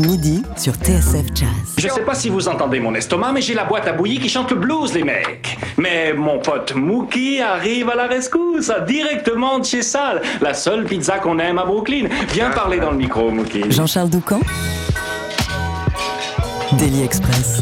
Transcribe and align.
Midi 0.00 0.42
sur 0.56 0.74
TSF 0.74 1.26
Jazz. 1.34 1.48
Je 1.76 1.88
sais 1.88 2.00
pas 2.00 2.14
si 2.14 2.30
vous 2.30 2.48
entendez 2.48 2.80
mon 2.80 2.94
estomac, 2.94 3.32
mais 3.32 3.42
j'ai 3.42 3.54
la 3.54 3.64
boîte 3.64 3.86
à 3.86 3.92
bouillie 3.92 4.18
qui 4.18 4.28
chante 4.28 4.50
le 4.50 4.56
blues, 4.56 4.94
les 4.94 5.04
mecs. 5.04 5.58
Mais 5.76 6.14
mon 6.14 6.38
pote 6.38 6.74
Mookie 6.74 7.40
arrive 7.40 7.90
à 7.90 7.94
la 7.94 8.06
rescousse, 8.06 8.72
directement 8.86 9.58
de 9.58 9.64
chez 9.64 9.82
Sal, 9.82 10.22
la 10.40 10.54
seule 10.54 10.84
pizza 10.84 11.18
qu'on 11.18 11.38
aime 11.38 11.58
à 11.58 11.64
Brooklyn. 11.64 12.08
Viens 12.32 12.50
parler 12.50 12.80
dans 12.80 12.90
le 12.90 12.96
micro, 12.96 13.30
Mookie. 13.30 13.70
Jean-Charles 13.70 14.10
Doucan 14.10 14.40
Daily 16.78 17.02
Express. 17.02 17.60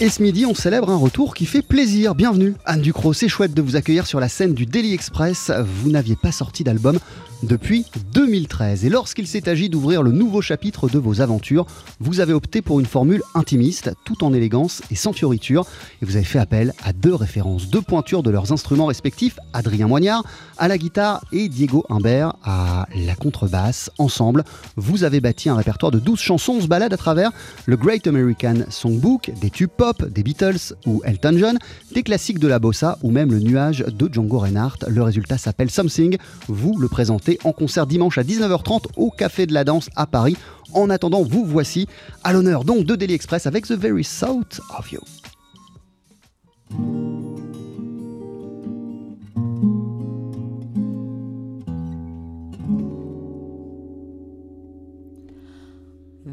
Et 0.00 0.10
ce 0.10 0.22
midi, 0.22 0.44
on 0.44 0.54
célèbre 0.54 0.90
un 0.90 0.96
retour 0.96 1.34
qui 1.34 1.46
fait 1.46 1.62
plaisir. 1.62 2.14
Bienvenue, 2.14 2.54
Anne 2.66 2.82
Ducrot. 2.82 3.14
C'est 3.14 3.28
chouette 3.28 3.54
de 3.54 3.62
vous 3.62 3.76
accueillir 3.76 4.06
sur 4.06 4.20
la 4.20 4.28
scène 4.28 4.52
du 4.52 4.66
Daily 4.66 4.92
Express. 4.92 5.50
Vous 5.82 5.90
n'aviez 5.90 6.16
pas 6.16 6.32
sorti 6.32 6.64
d'album 6.64 6.98
depuis 7.42 7.86
2013. 8.12 8.84
Et 8.84 8.88
lorsqu'il 8.88 9.26
s'est 9.26 9.48
agi 9.48 9.68
d'ouvrir 9.68 10.02
le 10.02 10.12
nouveau 10.12 10.40
chapitre 10.40 10.88
de 10.88 10.98
vos 10.98 11.20
aventures, 11.20 11.66
vous 12.00 12.20
avez 12.20 12.32
opté 12.32 12.62
pour 12.62 12.80
une 12.80 12.86
formule 12.86 13.22
intimiste, 13.34 13.90
tout 14.04 14.24
en 14.24 14.32
élégance 14.32 14.82
et 14.90 14.94
sans 14.94 15.12
fioriture. 15.12 15.66
Et 16.02 16.06
vous 16.06 16.16
avez 16.16 16.24
fait 16.24 16.38
appel 16.38 16.72
à 16.84 16.92
deux 16.92 17.14
références, 17.14 17.68
deux 17.68 17.82
pointures 17.82 18.22
de 18.22 18.30
leurs 18.30 18.52
instruments 18.52 18.86
respectifs, 18.86 19.38
Adrien 19.52 19.86
Moignard 19.86 20.24
à 20.58 20.68
la 20.68 20.78
guitare 20.78 21.24
et 21.32 21.48
Diego 21.48 21.84
Humbert 21.90 22.34
à 22.42 22.86
la 22.94 23.14
contrebasse. 23.14 23.90
Ensemble, 23.98 24.44
vous 24.76 25.04
avez 25.04 25.20
bâti 25.20 25.48
un 25.48 25.56
répertoire 25.56 25.92
de 25.92 25.98
12 25.98 26.18
chansons. 26.18 26.54
On 26.58 26.60
se 26.62 26.66
balade 26.66 26.92
à 26.92 26.96
travers 26.96 27.30
le 27.66 27.76
Great 27.76 28.06
American 28.06 28.54
Songbook, 28.70 29.30
des 29.40 29.50
tubes 29.50 29.70
pop, 29.76 30.04
des 30.08 30.22
Beatles 30.22 30.74
ou 30.86 31.02
Elton 31.04 31.36
John, 31.36 31.58
des 31.92 32.02
classiques 32.02 32.38
de 32.38 32.48
la 32.48 32.58
bossa 32.58 32.98
ou 33.02 33.10
même 33.10 33.30
le 33.30 33.40
nuage 33.40 33.84
de 33.86 34.12
Django 34.12 34.38
Reinhardt. 34.38 34.78
Le 34.88 35.02
résultat 35.02 35.38
s'appelle 35.38 35.70
Something. 35.70 36.16
Vous 36.48 36.78
le 36.78 36.88
présentez 36.88 37.25
en 37.44 37.52
concert 37.52 37.86
dimanche 37.86 38.18
à 38.18 38.22
19h30 38.22 38.86
au 38.96 39.10
Café 39.10 39.46
de 39.46 39.52
la 39.52 39.64
Danse 39.64 39.88
à 39.96 40.06
Paris. 40.06 40.36
En 40.72 40.90
attendant, 40.90 41.22
vous 41.22 41.44
voici 41.44 41.86
à 42.24 42.32
l'honneur 42.32 42.64
donc 42.64 42.84
de 42.84 42.94
Daily 42.96 43.14
Express 43.14 43.46
avec 43.46 43.66
The 43.66 43.72
Very 43.72 44.04
South 44.04 44.60
of 44.78 44.92
You. 44.92 45.00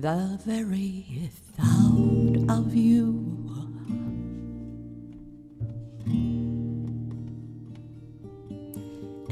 The 0.02 0.38
very 0.46 1.32
thought 1.56 2.50
of 2.50 2.76
you 2.76 3.24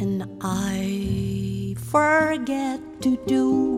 and 0.02 0.24
I 0.42 1.31
forget 1.92 2.80
to 3.02 3.18
do 3.28 3.76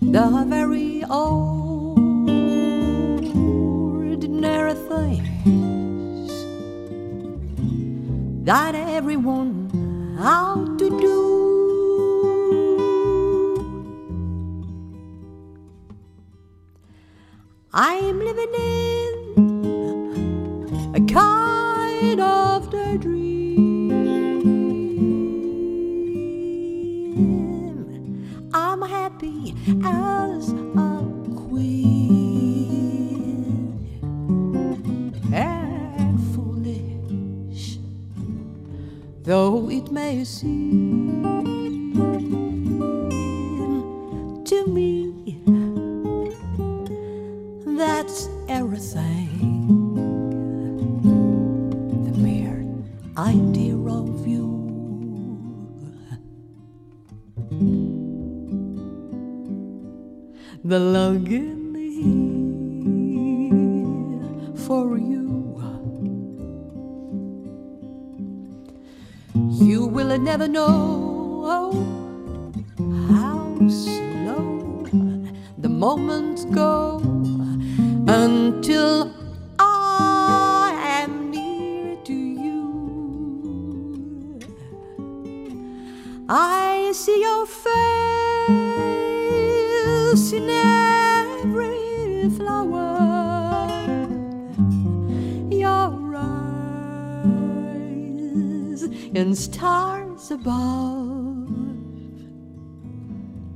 the 0.00 0.44
very 0.48 1.04
ordinary 1.10 1.52
things 4.88 6.32
that 8.46 8.74
everyone 8.74 9.68
ought 10.18 10.78
to 10.78 10.88
do. 10.88 11.18
I'm 17.74 18.18
living 18.18 18.54
in 18.54 19.11
as 29.84 30.52
a 30.52 31.04
queen. 31.36 32.02
And 35.32 36.20
foolish, 36.34 37.78
though 39.22 39.70
it 39.70 39.90
may 39.92 40.24
seem 40.24 41.51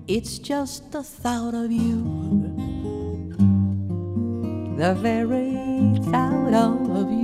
It's 0.08 0.38
just 0.38 0.92
the 0.92 1.02
thought 1.02 1.54
of 1.54 1.72
you. 1.72 2.04
The 4.78 4.94
very 4.94 5.98
thought 6.12 6.54
of 6.54 7.10
you, 7.10 7.15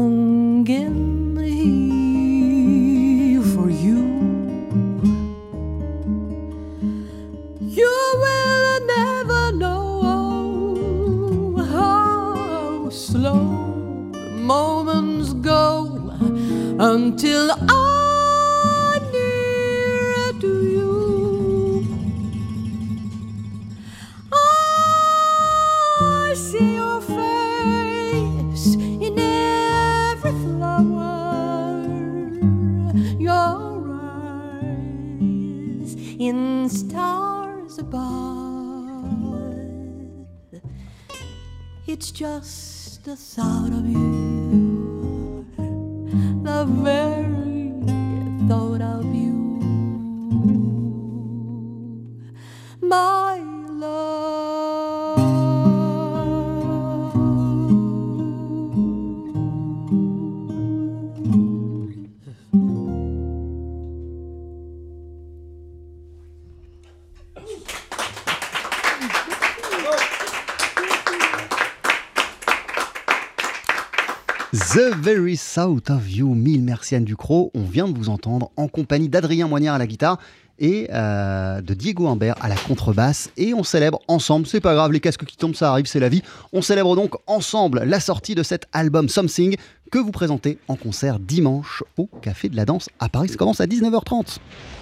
South 75.41 75.91
of 75.91 76.09
You, 76.09 76.35
mille 76.35 76.63
merci 76.63 76.95
Anne 76.95 77.05
Ducrot. 77.05 77.51
On 77.55 77.63
vient 77.63 77.89
de 77.89 77.97
vous 77.97 78.09
entendre 78.09 78.51
en 78.57 78.69
compagnie 78.69 79.09
d'Adrien 79.09 79.49
Moignard 79.49 79.75
à 79.75 79.79
la 79.79 79.87
guitare 79.87 80.19
et 80.59 80.89
euh, 80.93 81.61
de 81.63 81.75
Diego 81.75 82.07
Humbert 82.07 82.35
à 82.41 82.49
la 82.49 82.55
contrebasse. 82.55 83.31
Et 83.37 83.55
on 83.55 83.65
célèbre 83.65 84.01
ensemble, 84.07 84.47
c'est 84.47 84.61
pas 84.61 84.75
grave, 84.75 84.93
les 84.93 85.01
casques 85.01 85.25
qui 85.25 85.37
tombent, 85.37 85.57
ça 85.57 85.71
arrive, 85.71 85.87
c'est 85.87 85.99
la 85.99 86.11
vie. 86.11 86.23
On 86.53 86.63
célèbre 86.63 86.95
donc 86.95 87.15
ensemble 87.27 87.83
la 87.85 87.99
sortie 87.99 88.35
de 88.35 88.43
cet 88.43 88.67
album 88.73 89.09
Something 89.09 89.57
que 89.91 89.99
vous 89.99 90.13
présentez 90.13 90.59
en 90.69 90.77
concert 90.77 91.19
dimanche 91.19 91.83
au 91.97 92.07
Café 92.07 92.49
de 92.49 92.57
la 92.57 92.67
Danse 92.67 92.89
à 93.01 93.09
Paris. 93.09 93.31
Ça 93.31 93.37
commence 93.37 93.61
à 93.61 93.67
19h30. 93.67 94.37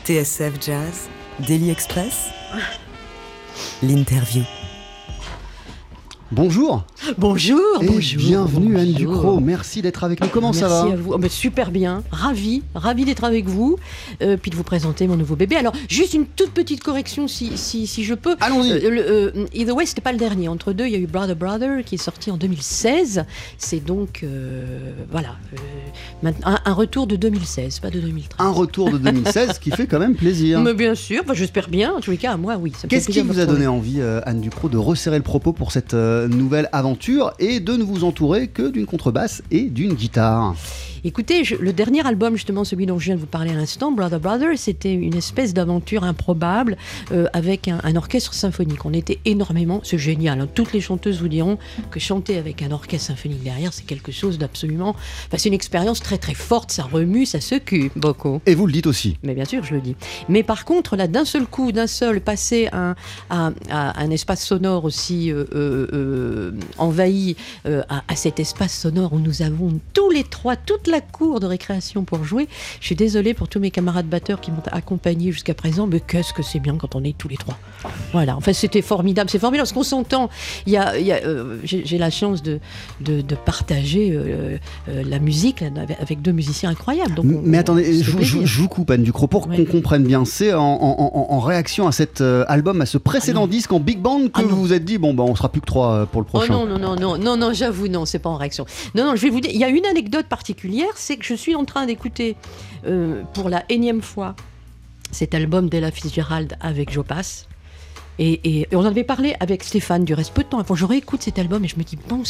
TSF 0.05 0.55
Jazz, 0.61 1.09
Daily 1.47 1.71
Express, 1.71 2.27
l'interview. 3.83 4.43
Bonjour 6.31 6.85
Bonjour, 7.17 7.59
et 7.81 7.87
bonjour. 7.87 8.19
bienvenue 8.21 8.77
Anne. 8.77 8.93
Ducrot. 8.93 9.41
Merci 9.41 9.81
d'être 9.81 10.05
avec 10.05 10.21
nous. 10.21 10.29
Comment 10.29 10.53
ça 10.53 10.69
Merci 10.69 10.89
va 10.89 10.93
à 10.93 10.97
vous. 10.97 11.13
Oh, 11.15 11.19
ben, 11.19 11.31
super 11.31 11.71
bien, 11.71 12.03
ravi, 12.11 12.63
ravi 12.75 13.07
d'être 13.07 13.25
avec 13.25 13.47
vous, 13.47 13.79
euh, 14.21 14.37
puis 14.37 14.51
de 14.51 14.57
vous 14.57 14.63
présenter 14.63 15.07
mon 15.07 15.17
nouveau 15.17 15.37
bébé. 15.37 15.57
Alors, 15.57 15.73
juste 15.89 16.13
une 16.13 16.27
toute 16.27 16.51
petite 16.51 16.83
correction 16.83 17.29
si, 17.29 17.57
si, 17.57 17.87
si 17.87 18.05
je 18.05 18.13
peux. 18.13 18.37
Allons-y. 18.41 18.73
Euh, 18.73 19.31
euh, 19.37 19.47
Either 19.55 19.73
Way, 19.73 19.87
c'était 19.87 20.03
pas 20.03 20.13
le 20.13 20.19
dernier. 20.19 20.49
Entre 20.49 20.75
deux, 20.75 20.85
il 20.85 20.93
y 20.93 20.97
a 20.97 20.99
eu 20.99 21.07
Brother 21.07 21.35
Brother 21.35 21.83
qui 21.83 21.95
est 21.95 21.99
sorti 21.99 22.31
en 22.31 22.37
2016. 22.37 23.25
C'est 23.57 23.83
donc, 23.83 24.21
euh, 24.23 24.93
voilà, 25.11 25.37
euh, 26.25 26.31
un, 26.45 26.59
un 26.63 26.73
retour 26.75 27.07
de 27.07 27.17
2016, 27.17 27.81
pas 27.81 27.89
de 27.91 28.01
2013. 28.01 28.37
Un 28.39 28.51
retour 28.51 28.91
de 28.91 28.99
2016 28.99 29.61
qui 29.61 29.71
fait 29.71 29.87
quand 29.87 29.99
même 29.99 30.15
plaisir. 30.15 30.61
Mais 30.63 30.75
bien 30.75 30.95
sûr, 30.95 31.23
enfin, 31.25 31.33
j'espère 31.35 31.71
bien. 31.71 31.95
En 31.95 32.01
tous 32.01 32.11
les 32.11 32.19
cas, 32.19 32.33
à 32.33 32.37
moi, 32.37 32.57
oui. 32.61 32.73
Qu'est-ce 32.87 33.09
qui 33.09 33.21
vous 33.23 33.41
a 33.41 33.47
donné 33.47 33.67
envie, 33.67 34.03
Anne 34.27 34.43
Ducrot, 34.43 34.69
de 34.69 34.77
resserrer 34.77 35.17
le 35.17 35.23
propos 35.23 35.53
pour 35.55 35.73
cette 35.73 35.95
nouvelle 36.27 36.69
aventure 36.73 37.33
et 37.39 37.61
de 37.61 37.77
ne 37.77 37.85
vous 37.85 38.05
entourer 38.05 38.49
que 38.49 38.69
d'une 38.71 38.87
contrebasse 38.87 39.43
et 39.51 39.63
d'une 39.65 39.95
guitare 39.95 40.55
Écoutez, 41.05 41.45
je- 41.45 41.55
le 41.57 41.73
dernier 41.73 42.05
album, 42.07 42.35
justement, 42.35 42.65
celui 42.65 42.87
dont 42.87 42.99
je 42.99 43.07
viens 43.07 43.15
de 43.15 43.21
vous 43.21 43.27
parler 43.27 43.51
à 43.51 43.55
l'instant, 43.55 43.93
Brother 43.93 44.21
Brother, 44.21 44.49
c'était 44.57 44.93
une 44.93 45.15
espèce 45.17 45.55
d'aventure 45.55 46.05
improbable 46.05 46.77
euh, 47.13 47.27
avec 47.33 47.69
un, 47.69 47.81
un 47.85 47.97
orchestre 47.97 48.35
symphonique. 48.35 48.85
On 48.85 48.93
était 48.93 49.19
énormément, 49.25 49.81
c'est 49.85 49.99
génial. 49.99 50.41
hein. 50.41 50.49
Toutes 50.53 50.73
les 50.73 50.81
chanteuses 50.81 51.21
vous 51.21 51.29
diront 51.29 51.59
que 51.91 52.01
chanter 52.01 52.37
avec 52.39 52.63
un 52.63 52.71
orchestre 52.73 53.09
symphonique 53.09 53.43
derrière, 53.43 53.73
c'est 53.73 53.87
quelque 53.87 54.13
chose 54.13 54.39
d'absolument. 54.39 54.91
Enfin, 55.27 55.37
c'est 55.39 55.49
une 55.49 55.55
expérience 55.55 56.01
très 56.01 56.19
très 56.19 56.35
forte, 56.35 56.73
ça 56.73 56.83
remue, 56.85 57.27
ça 57.27 57.41
secoue 57.41 57.91
beaucoup. 57.97 58.41
Et 58.47 58.55
vous 58.55 58.67
le 58.67 58.73
dites 58.73 58.87
aussi. 58.87 59.17
Mais 59.23 59.35
bien 59.35 59.45
sûr, 59.45 59.63
je 59.65 59.75
le 59.75 59.81
dis. 59.81 59.95
Mais 60.29 60.43
par 60.43 60.65
contre, 60.65 60.97
là, 60.97 61.07
d'un 61.07 61.25
seul 61.25 61.47
coup, 61.47 61.73
d'un 61.73 61.87
seul, 61.87 62.21
passer 62.21 62.69
à, 62.73 62.95
à 63.31 63.53
un 63.71 64.11
espace 64.11 64.45
sonore 64.45 64.85
aussi 64.85 65.31
euh, 65.31 65.45
euh, 65.55 65.87
euh, 65.93 66.53
envahi 66.79 67.37
euh, 67.67 67.83
à, 67.89 68.03
à 68.09 68.17
cet 68.17 68.41
espace 68.41 68.77
sonore 68.79 69.13
où 69.13 69.19
nous 69.19 69.43
avons 69.43 69.79
tous 69.95 70.11
les 70.11 70.25
trois, 70.25 70.57
toute 70.57 70.88
la 70.89 71.01
cour 71.01 71.41
de 71.41 71.47
récréation 71.47 72.05
pour 72.05 72.25
jouer. 72.25 72.49
Je 72.81 72.87
suis 72.87 72.95
désolée 72.97 73.35
pour 73.35 73.49
tous 73.49 73.61
mes 73.61 73.71
camarades 73.71 74.07
batteurs 74.07 74.41
qui 74.41 74.51
m'ont 74.51 74.63
accompagné 74.73 75.33
jusqu'à 75.33 75.55
présent, 75.55 75.87
mais 75.87 76.01
qu'est-ce 76.01 76.33
que 76.33 76.43
c'est 76.43 76.61
bien 76.61 76.77
quand 76.77 76.95
on 76.97 77.05
est 77.05 77.17
tous 77.17 77.29
les 77.29 77.37
trois. 77.37 77.59
Voilà, 78.13 78.37
enfin, 78.37 78.53
c'était 78.53 78.83
formidable. 78.83 79.31
C'est 79.31 79.39
formidable 79.39 79.63
parce 79.65 79.73
qu'on 79.73 79.83
s'entend. 79.83 80.31
Il 80.67 80.73
y 80.73 80.77
a, 80.77 80.93
euh, 80.95 81.59
J'ai 81.65 81.99
la 81.99 82.11
chance 82.11 82.43
de, 82.43 82.61
de, 83.01 83.21
de 83.21 83.35
partager 83.35 84.13
euh, 84.13 84.59
euh, 84.89 85.03
la 85.07 85.19
musique 85.19 85.63
avec- 85.63 86.23
deux 86.23 86.33
musiciens 86.33 86.71
incroyables. 86.71 87.15
Donc, 87.15 87.27
on- 87.27 87.43
Mais 87.45 87.59
attendez, 87.59 88.03
je, 88.03 88.11
vous- 88.11 88.23
je- 88.23 88.61
vous 88.61 88.69
coupe 88.69 88.91
Anne 88.91 89.03
Ducrot 89.03 89.27
pour 89.29 89.49
qu'on 89.49 89.65
comprenne 89.65 90.05
bien. 90.05 90.25
C'est 90.25 90.53
en, 90.55 90.63
en- 90.63 90.97
en- 91.15 91.27
en 91.35 91.41
réaction 91.41 91.87
à 91.87 91.93
cet 91.93 92.21
album, 92.21 92.81
à 92.81 92.87
ce 92.87 92.99
précédent 92.99 93.45
Ah 93.45 93.49
disque 93.49 93.73
en 93.73 93.81
Big 93.81 93.99
Band 94.01 94.27
que 94.27 94.41
Ah 94.41 94.43
vous 94.43 94.57
vous 94.57 94.73
êtes 94.73 94.85
dit 94.85 94.99
bon 94.99 95.15
bah 95.15 95.23
on 95.27 95.35
sera 95.35 95.49
plus 95.51 95.61
que 95.61 95.67
trois 95.67 96.07
pour 96.07 96.21
le 96.23 96.27
Oh 96.33 96.39
prochain. 96.39 96.53
non, 96.53 96.67
non, 96.67 96.79
non, 96.79 96.97
non, 96.97 97.19
non, 97.19 97.37
non, 97.37 97.53
j'avoue, 97.53 97.89
non, 97.89 98.05
c'est 98.05 98.19
pas 98.19 98.29
en 98.31 98.37
réaction. 98.37 98.65
Non, 98.95 99.05
non, 99.05 99.17
je 99.17 99.23
vais 99.23 99.31
vous 99.31 99.41
dire, 99.41 99.51
il 99.55 99.61
y 99.61 99.65
a 99.65 99.69
une 99.69 99.87
anecdote 99.87 100.27
particulière, 100.27 100.78
c'est 100.95 101.17
que 101.17 101.25
je 101.25 101.35
suis 101.35 101.55
en 101.55 101.65
train 101.65 101.87
d'écouter 101.87 102.37
euh, 102.87 103.23
pour 103.35 103.49
la 103.49 103.65
énième 103.69 104.03
fois 104.03 104.35
cet 105.11 105.35
album 105.35 105.69
d'Ella 105.69 105.91
Fitzgerald 105.91 106.57
avec 106.61 106.91
Jopas. 106.91 107.47
Et, 108.21 108.67
on 108.73 108.79
en 108.79 108.85
avait 108.85 109.05
parlé 109.05 109.37
avec 109.39 109.63
Stéphane 109.63 110.05
du 110.05 110.13
reste 110.13 110.35
peu 110.35 110.43
de 110.43 110.49
temps. 110.49 110.59
Enfin, 110.59 110.75
je 110.75 110.85
réécoute 110.85 111.23
cet 111.23 111.39
album 111.39 111.65
et 111.65 111.69
je 111.69 111.77
me 111.77 111.85
dis, 111.85 111.97
bon 112.09 112.25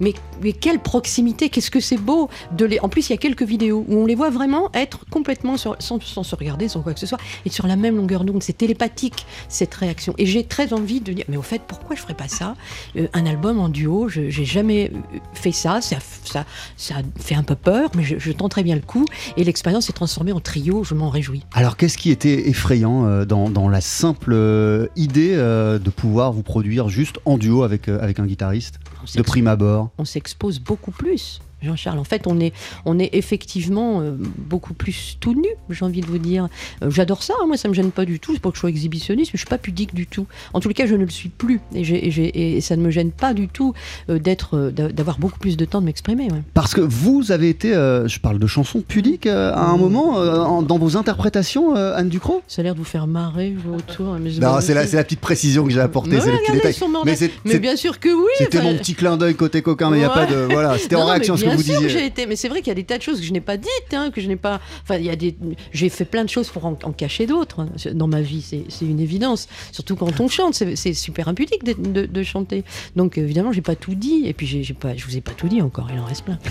mais, 0.00 0.14
mais 0.42 0.52
quelle 0.52 0.78
proximité, 0.80 1.48
qu'est-ce 1.48 1.70
que 1.70 1.80
c'est 1.80 1.96
beau 1.96 2.28
de 2.56 2.64
les... 2.64 2.78
En 2.80 2.88
plus, 2.88 3.08
il 3.08 3.12
y 3.12 3.14
a 3.14 3.18
quelques 3.18 3.42
vidéos 3.42 3.84
où 3.88 3.96
on 3.98 4.06
les 4.06 4.14
voit 4.14 4.30
vraiment 4.30 4.70
être 4.74 5.00
complètement, 5.10 5.56
sur- 5.56 5.76
sans, 5.80 6.00
sans 6.02 6.22
se 6.22 6.34
regarder, 6.34 6.68
sans 6.68 6.80
quoi 6.82 6.94
que 6.94 7.00
ce 7.00 7.06
soit, 7.06 7.18
et 7.44 7.50
sur 7.50 7.66
la 7.66 7.76
même 7.76 7.96
longueur 7.96 8.24
d'onde. 8.24 8.42
C'est 8.42 8.56
télépathique, 8.56 9.26
cette 9.48 9.74
réaction. 9.74 10.14
Et 10.18 10.26
j'ai 10.26 10.44
très 10.44 10.72
envie 10.72 11.00
de 11.00 11.12
dire, 11.12 11.24
mais 11.28 11.36
au 11.36 11.42
fait, 11.42 11.62
pourquoi 11.66 11.96
je 11.96 12.00
ferais 12.00 12.14
pas 12.14 12.28
ça 12.28 12.54
Euh, 12.96 13.06
Un 13.12 13.26
album 13.26 13.58
en 13.60 13.68
duo, 13.68 14.08
je 14.08 14.30
j'ai 14.30 14.44
jamais 14.44 14.90
euh, 14.94 15.18
fait 15.34 15.52
ça. 15.52 15.80
Ça, 15.80 15.96
ça. 16.24 16.44
ça 16.76 16.94
fait 17.18 17.34
un 17.34 17.42
peu 17.42 17.54
peur, 17.54 17.90
mais 17.94 18.02
je, 18.02 18.18
je 18.18 18.32
tenterai 18.32 18.62
bien 18.62 18.74
le 18.74 18.80
coup. 18.82 19.04
Et 19.36 19.44
l'expérience 19.44 19.86
s'est 19.86 19.92
transformée 19.92 20.32
en 20.32 20.40
trio, 20.40 20.84
je 20.84 20.94
m'en 20.94 21.08
réjouis. 21.10 21.42
Alors 21.52 21.76
qu'est-ce 21.76 21.98
qui 21.98 22.10
était 22.10 22.48
effrayant 22.48 23.06
euh, 23.06 23.24
dans, 23.24 23.50
dans 23.50 23.68
la 23.68 23.80
simple 23.80 24.32
euh, 24.32 24.86
idée 24.96 25.34
de 25.34 25.90
pouvoir 25.90 26.32
vous 26.32 26.42
produire 26.42 26.88
juste 26.88 27.18
en 27.24 27.38
duo 27.38 27.62
avec, 27.62 27.88
avec 27.88 28.18
un 28.18 28.26
guitariste 28.26 28.78
de 29.14 29.22
prime 29.22 29.46
abord? 29.46 29.81
On 29.98 30.04
s'expose 30.04 30.58
beaucoup 30.58 30.90
plus. 30.92 31.40
Jean-Charles, 31.62 31.98
en 31.98 32.04
fait, 32.04 32.26
on 32.26 32.40
est, 32.40 32.52
on 32.84 32.98
est 32.98 33.10
effectivement 33.14 34.00
euh, 34.00 34.12
beaucoup 34.38 34.74
plus 34.74 35.16
tout 35.20 35.34
nu, 35.34 35.48
j'ai 35.70 35.84
envie 35.84 36.00
de 36.00 36.06
vous 36.06 36.18
dire. 36.18 36.48
Euh, 36.82 36.90
J'adore 36.90 37.22
ça, 37.22 37.34
hein, 37.40 37.46
moi 37.46 37.56
ça 37.56 37.68
me 37.68 37.74
gêne 37.74 37.90
pas 37.90 38.04
du 38.04 38.20
tout, 38.20 38.32
c'est 38.34 38.40
pas 38.40 38.50
que 38.50 38.56
je 38.56 38.60
sois 38.60 38.70
exhibitionniste, 38.70 39.30
mais 39.32 39.36
je 39.38 39.42
suis 39.42 39.48
pas 39.48 39.58
pudique 39.58 39.94
du 39.94 40.06
tout. 40.06 40.26
En 40.52 40.60
tous 40.60 40.68
les 40.68 40.74
cas, 40.74 40.86
je 40.86 40.94
ne 40.94 41.04
le 41.04 41.10
suis 41.10 41.28
plus, 41.28 41.60
et, 41.74 41.84
j'ai- 41.84 42.06
et 42.06 42.10
j'ai- 42.10 42.56
et 42.56 42.60
ça 42.60 42.76
ne 42.76 42.82
me 42.82 42.90
gêne 42.90 43.10
pas 43.12 43.34
du 43.34 43.48
tout 43.48 43.74
euh, 44.10 44.18
d'être, 44.18 44.70
d'a- 44.74 44.88
d'avoir 44.90 45.18
beaucoup 45.18 45.38
plus 45.38 45.56
de 45.56 45.64
temps 45.64 45.80
de 45.80 45.86
m'exprimer. 45.86 46.24
ouais. 46.30 46.42
Parce 46.54 46.74
que 46.74 46.80
vous 46.80 47.32
avez 47.32 47.48
été, 47.48 47.74
euh, 47.74 48.08
je 48.08 48.18
parle 48.20 48.38
de 48.38 48.46
chansons 48.46 48.80
pudiques 48.80 49.26
euh, 49.26 49.52
à 49.54 49.64
un 49.66 49.76
moment 49.76 50.18
euh, 50.20 50.40
en- 50.40 50.62
dans 50.62 50.78
vos 50.78 50.96
interprétations, 50.96 51.74
Anne 51.74 52.08
Ducrot? 52.08 52.42
Ça 52.48 52.60
a 52.60 52.64
l'air 52.64 52.74
de 52.74 52.78
vous 52.78 52.84
faire 52.84 53.06
marrer 53.06 53.54
je 53.56 53.68
vois 53.68 53.78
autour. 53.78 54.14
mais 54.20 54.30
je 54.30 54.40
Non, 54.40 54.60
c'est 54.60 54.74
la, 54.74 54.86
c'est 54.86 54.96
la 54.96 55.04
petite 55.04 55.20
précision 55.20 55.64
que 55.64 55.70
j'ai 55.70 55.80
apportée, 55.80 56.10
Mais 56.12 56.20
c'est 56.20 56.32
le 56.32 56.38
petit 56.38 56.52
détail. 56.52 56.74
Mais 57.04 57.12
de- 57.12 57.16
c'est- 57.16 57.30
Mais 57.44 57.52
c'est- 57.52 57.58
bien 57.58 57.76
sûr 57.76 57.98
que 58.00 58.08
oui. 58.08 58.22
C'était 58.38 58.58
enfin, 58.58 58.72
mon 58.72 58.78
petit 58.78 58.94
clin 58.94 59.16
d'œil 59.16 59.34
côté 59.34 59.62
coquin, 59.62 59.90
mais 59.90 59.96
il 59.98 60.00
n'y 60.00 60.06
a 60.06 60.10
pas 60.10 60.26
de. 60.26 60.48
Voilà, 60.50 60.76
c'était 60.78 60.96
en 60.96 61.00
Non, 61.00 61.06
réaction 61.06 61.34
à 61.34 61.36
mais 61.36 61.40
ce 61.42 61.46
que 61.46 61.50
bien 61.54 61.56
vous 61.56 61.62
sûr 61.62 61.80
disiez. 61.82 61.88
j'ai 62.00 62.06
été, 62.06 62.26
mais 62.26 62.36
c'est 62.36 62.48
vrai 62.48 62.58
qu'il 62.60 62.68
y 62.68 62.72
a 62.72 62.74
des 62.74 62.84
tas 62.84 62.98
de 62.98 63.02
choses 63.02 63.20
que 63.20 63.26
je 63.26 63.32
n'ai 63.32 63.40
pas 63.40 63.56
dites, 63.56 63.70
hein, 63.92 64.10
que 64.10 64.20
je 64.20 64.28
n'ai 64.28 64.36
pas. 64.36 64.60
Enfin, 64.82 64.96
il 64.96 65.04
y 65.04 65.10
a 65.10 65.16
des. 65.16 65.34
J'ai 65.72 65.88
fait 65.88 66.04
plein 66.04 66.24
de 66.24 66.28
choses 66.30 66.48
pour 66.48 66.64
en, 66.66 66.78
en 66.82 66.92
cacher 66.92 67.26
d'autres 67.26 67.60
hein, 67.60 67.68
dans 67.94 68.08
ma 68.08 68.20
vie, 68.20 68.42
c'est 68.42 68.64
c'est 68.68 68.84
une 68.86 69.00
évidence. 69.00 69.48
Surtout 69.72 69.96
quand 69.96 70.20
on 70.20 70.28
chante, 70.28 70.54
c'est 70.54 70.76
c'est 70.76 70.94
super 70.94 71.28
impudique 71.28 71.64
de, 71.64 71.74
de- 71.74 72.06
de 72.06 72.22
chanter. 72.22 72.64
Donc 72.96 73.18
évidemment, 73.18 73.52
j'ai 73.52 73.62
pas 73.62 73.76
tout 73.76 73.94
dit, 73.94 74.22
et 74.26 74.32
puis 74.32 74.46
j'ai 74.46 74.74
pas, 74.74 74.96
je 74.96 75.04
vous 75.04 75.16
ai 75.16 75.20
pas 75.20 75.32
tout 75.32 75.48
dit 75.48 75.62
encore, 75.62 75.88
il 75.92 75.98
en 75.98 76.04
reste 76.04 76.24
plein. 76.24 76.38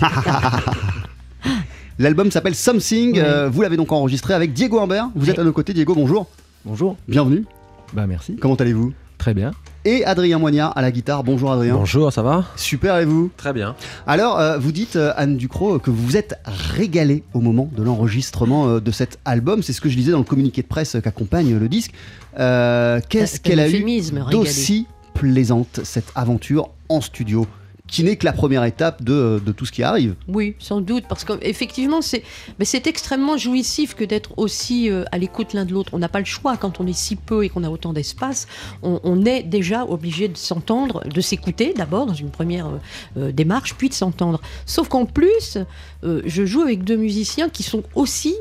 L'album 2.00 2.32
s'appelle 2.32 2.56
Something. 2.56 3.20
Euh, 3.20 3.50
vous 3.50 3.62
l'avez 3.62 3.78
donc 3.78 3.92
enregistré 3.92 4.34
avec 4.34 4.54
Diego 4.54 4.80
Humbert. 4.80 5.10
Vous 5.16 5.30
êtes 5.30 5.38
à 5.40 5.44
nos 5.44 5.52
côtés, 5.54 5.74
Diego. 5.74 5.94
Bonjour. 5.94 6.28
Bonjour. 6.66 6.96
Bienvenue. 7.08 7.46
Bah 7.94 8.08
merci. 8.08 8.36
Comment 8.38 8.56
allez-vous? 8.56 8.94
Très 9.22 9.36
bien. 9.36 9.52
Et 9.86 10.04
Adrien 10.04 10.40
Moignard 10.40 10.76
à 10.76 10.82
la 10.82 10.90
guitare. 10.90 11.24
Bonjour 11.24 11.52
Adrien. 11.52 11.76
Bonjour, 11.76 12.12
ça 12.12 12.24
va? 12.24 12.46
Super 12.56 12.98
et 12.98 13.06
vous? 13.06 13.30
Très 13.38 13.54
bien. 13.54 13.76
Alors, 14.08 14.40
euh, 14.40 14.58
vous 14.58 14.72
dites, 14.72 14.96
euh, 14.96 15.14
Anne 15.16 15.38
Ducrot, 15.38 15.78
que 15.78 15.92
vous 15.92 16.04
vous 16.04 16.18
êtes 16.18 16.40
régalé 16.44 17.24
au 17.36 17.40
moment 17.40 17.70
de 17.78 17.84
l'enregistrement 17.84 18.68
euh, 18.68 18.80
de 18.80 18.90
cet 18.90 19.20
album. 19.24 19.62
C'est 19.62 19.74
ce 19.74 19.82
que 19.82 19.90
je 19.90 19.96
lisais 19.96 20.12
dans 20.12 20.18
le 20.18 20.24
communiqué 20.24 20.64
de 20.64 20.68
presse 20.68 20.96
euh, 20.96 21.02
qu'accompagne 21.02 21.56
le 21.56 21.70
disque. 21.70 21.92
Euh, 22.40 23.00
Qu'est-ce 23.10 23.40
qu'elle 23.40 23.60
a 23.60 23.70
eu 23.70 23.86
d'aussi 24.32 24.88
plaisante, 25.14 25.82
cette 25.84 26.12
aventure 26.16 26.70
en 26.90 27.00
studio? 27.00 27.46
Qui 27.92 28.04
n'est 28.06 28.16
que 28.16 28.26
la 28.26 28.34
première 28.34 28.64
étape 28.64 29.04
de, 29.04 29.40
tout 29.56 29.66
ce 29.66 29.72
qui 29.72 29.84
arrive. 29.84 30.16
Oui, 30.28 30.56
sans 30.58 30.82
doute, 30.82 31.04
parce 31.08 31.26
qu'effectivement, 31.26 32.02
c'est 32.02 32.24
c'est 32.62 32.88
extrêmement 32.88 33.38
jouissif 33.38 33.96
que 33.96 34.06
d'être 34.06 34.32
aussi 34.38 34.90
euh, 34.90 35.04
à 35.12 35.18
l'écoute 35.18 35.54
l'un 35.54 35.66
de 35.66 35.74
l'autre. 35.74 35.90
On 35.94 36.00
n'a 36.00 36.08
pas 36.08 36.20
le 36.20 36.26
choix 36.26 36.56
quand 36.56 36.80
on 36.80 36.88
est 36.88 36.98
si 36.98 37.18
peu 37.18 37.44
et 37.44 37.50
qu'on 37.50 37.66
a 37.66 37.70
autant 37.70 37.92
d'espace. 37.92 38.48
On, 38.82 39.26
est 39.26 39.44
déjà 39.44 39.86
obligé 39.86 40.30
de 40.30 40.38
s'entendre, 40.38 41.04
de 41.06 41.22
s'écouter 41.22 41.74
d'abord 41.76 42.06
dans 42.06 42.14
une 42.14 42.30
première 42.30 42.68
euh, 42.68 42.78
euh, 43.18 43.32
démarche, 43.32 43.76
puis 43.76 43.90
de 43.90 43.94
s'entendre. 43.94 44.40
Sauf 44.66 44.88
qu'en 44.88 45.06
plus, 45.06 45.58
je 46.04 46.46
joue 46.46 46.62
avec 46.62 46.86
deux 46.86 46.96
musiciens 46.96 47.50
qui 47.50 47.64
sont 47.64 47.84
aussi 47.94 48.36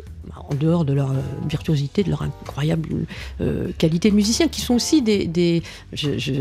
en 0.50 0.54
dehors 0.54 0.84
de 0.84 0.92
leur 0.92 1.10
euh, 1.10 1.14
virtuosité, 1.48 2.02
de 2.02 2.10
leur 2.10 2.22
incroyable 2.22 2.88
euh, 3.40 3.68
qualité 3.78 4.10
de 4.10 4.14
musicien, 4.16 4.48
qui 4.48 4.60
sont 4.60 4.74
aussi 4.74 5.00
des, 5.02 5.26
des 5.26 5.62
je, 5.92 6.18
je- 6.18 6.32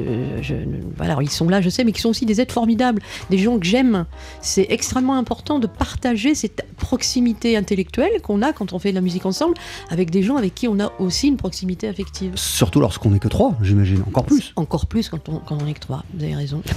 je- 0.42 0.54
voilà, 0.98 1.18
ils 1.22 1.30
sont 1.30 1.48
là, 1.48 1.62
je 1.62 1.70
sais, 1.70 1.84
mais 1.84 1.92
qui 1.92 2.02
sont 2.02 2.10
aussi 2.10 2.26
des 2.26 2.42
êtres 2.42 2.54
formidables, 2.54 3.02
des 3.30 3.38
gens 3.38 3.60
que 3.60 3.66
j'aime. 3.66 4.06
C'est 4.42 4.68
extrêmement 4.70 5.16
important 5.18 5.60
de 5.60 5.68
partager 5.68 6.34
cette 6.36 6.66
proximité 6.78 7.56
intellectuelle 7.56 8.22
qu'on 8.24 8.42
a 8.42 8.52
quand 8.54 8.74
on 8.74 8.80
fait 8.80 8.90
de 8.90 8.96
la 8.96 9.02
musique 9.02 9.26
ensemble 9.26 9.54
avec 9.90 10.10
des 10.10 10.24
gens 10.24 10.38
avec 10.38 10.56
qui 10.56 10.68
on 10.68 10.80
a 10.80 10.92
aussi 11.00 11.28
une 11.28 11.38
proximité 11.38 11.88
affective. 11.88 12.32
Surtout 12.36 12.80
lorsqu'on 12.80 13.12
n'est 13.12 13.20
que 13.20 13.28
trois, 13.28 13.56
j'imagine, 13.62 14.02
encore 14.08 14.26
plus. 14.26 14.54
Encore 14.56 14.86
plus 14.88 15.10
quand 15.10 15.30
on, 15.30 15.38
quand 15.38 15.58
on 15.62 15.68
est 15.68 15.74
que 15.74 15.80
trois, 15.80 16.04
vous 16.14 16.24
avez 16.24 16.36
raison. 16.36 16.62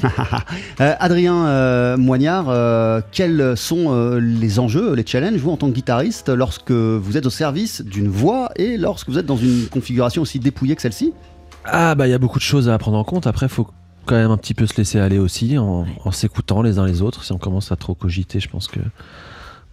Euh, 0.81 0.95
Adrien 1.01 1.47
euh, 1.47 1.97
Moignard, 1.97 3.03
quels 3.13 3.57
sont 3.57 4.17
les 4.21 4.59
enjeux, 4.59 4.95
les 4.95 5.05
challenges, 5.07 5.39
vous 5.39 5.51
en 5.51 5.57
tant 5.57 5.69
que 5.69 5.75
guitariste, 5.75 6.29
lorsque 6.29 6.71
vous 6.73 7.17
êtes 7.17 7.22
au 7.27 7.31
service 7.31 7.83
d'une 7.83 8.09
voix 8.09 8.51
et 8.57 8.77
lorsque 8.77 9.09
vous 9.09 9.19
êtes 9.19 9.27
dans 9.27 9.37
une 9.37 9.67
configuration 9.67 10.23
aussi 10.23 10.39
dépouillée 10.39 10.77
que 10.77 10.83
celle-ci 10.83 11.13
Ah 11.65 11.95
bah 11.95 12.07
il 12.07 12.11
y 12.11 12.15
a 12.15 12.19
beaucoup 12.19 12.39
de 12.39 12.45
choses 12.45 12.69
à 12.69 12.79
prendre 12.79 12.99
en 12.99 13.05
compte. 13.05 13.27
Après, 13.27 13.49
faut 13.49 13.69
quand 14.07 14.17
même 14.17 14.31
un 14.31 14.37
petit 14.37 14.55
peu 14.55 14.67
se 14.67 14.77
laisser 14.77 14.99
aller 14.99 15.19
aussi 15.19 15.59
en, 15.59 15.87
en 16.05 16.11
s'écoutant 16.11 16.63
les 16.63 16.79
uns 16.79 16.87
les 16.87 17.03
autres. 17.03 17.25
Si 17.25 17.33
on 17.33 17.39
commence 17.39 17.73
à 17.73 17.77
trop 17.77 17.95
cogiter, 17.95 18.41
je 18.41 18.49
pense 18.49 18.67
que 18.69 18.81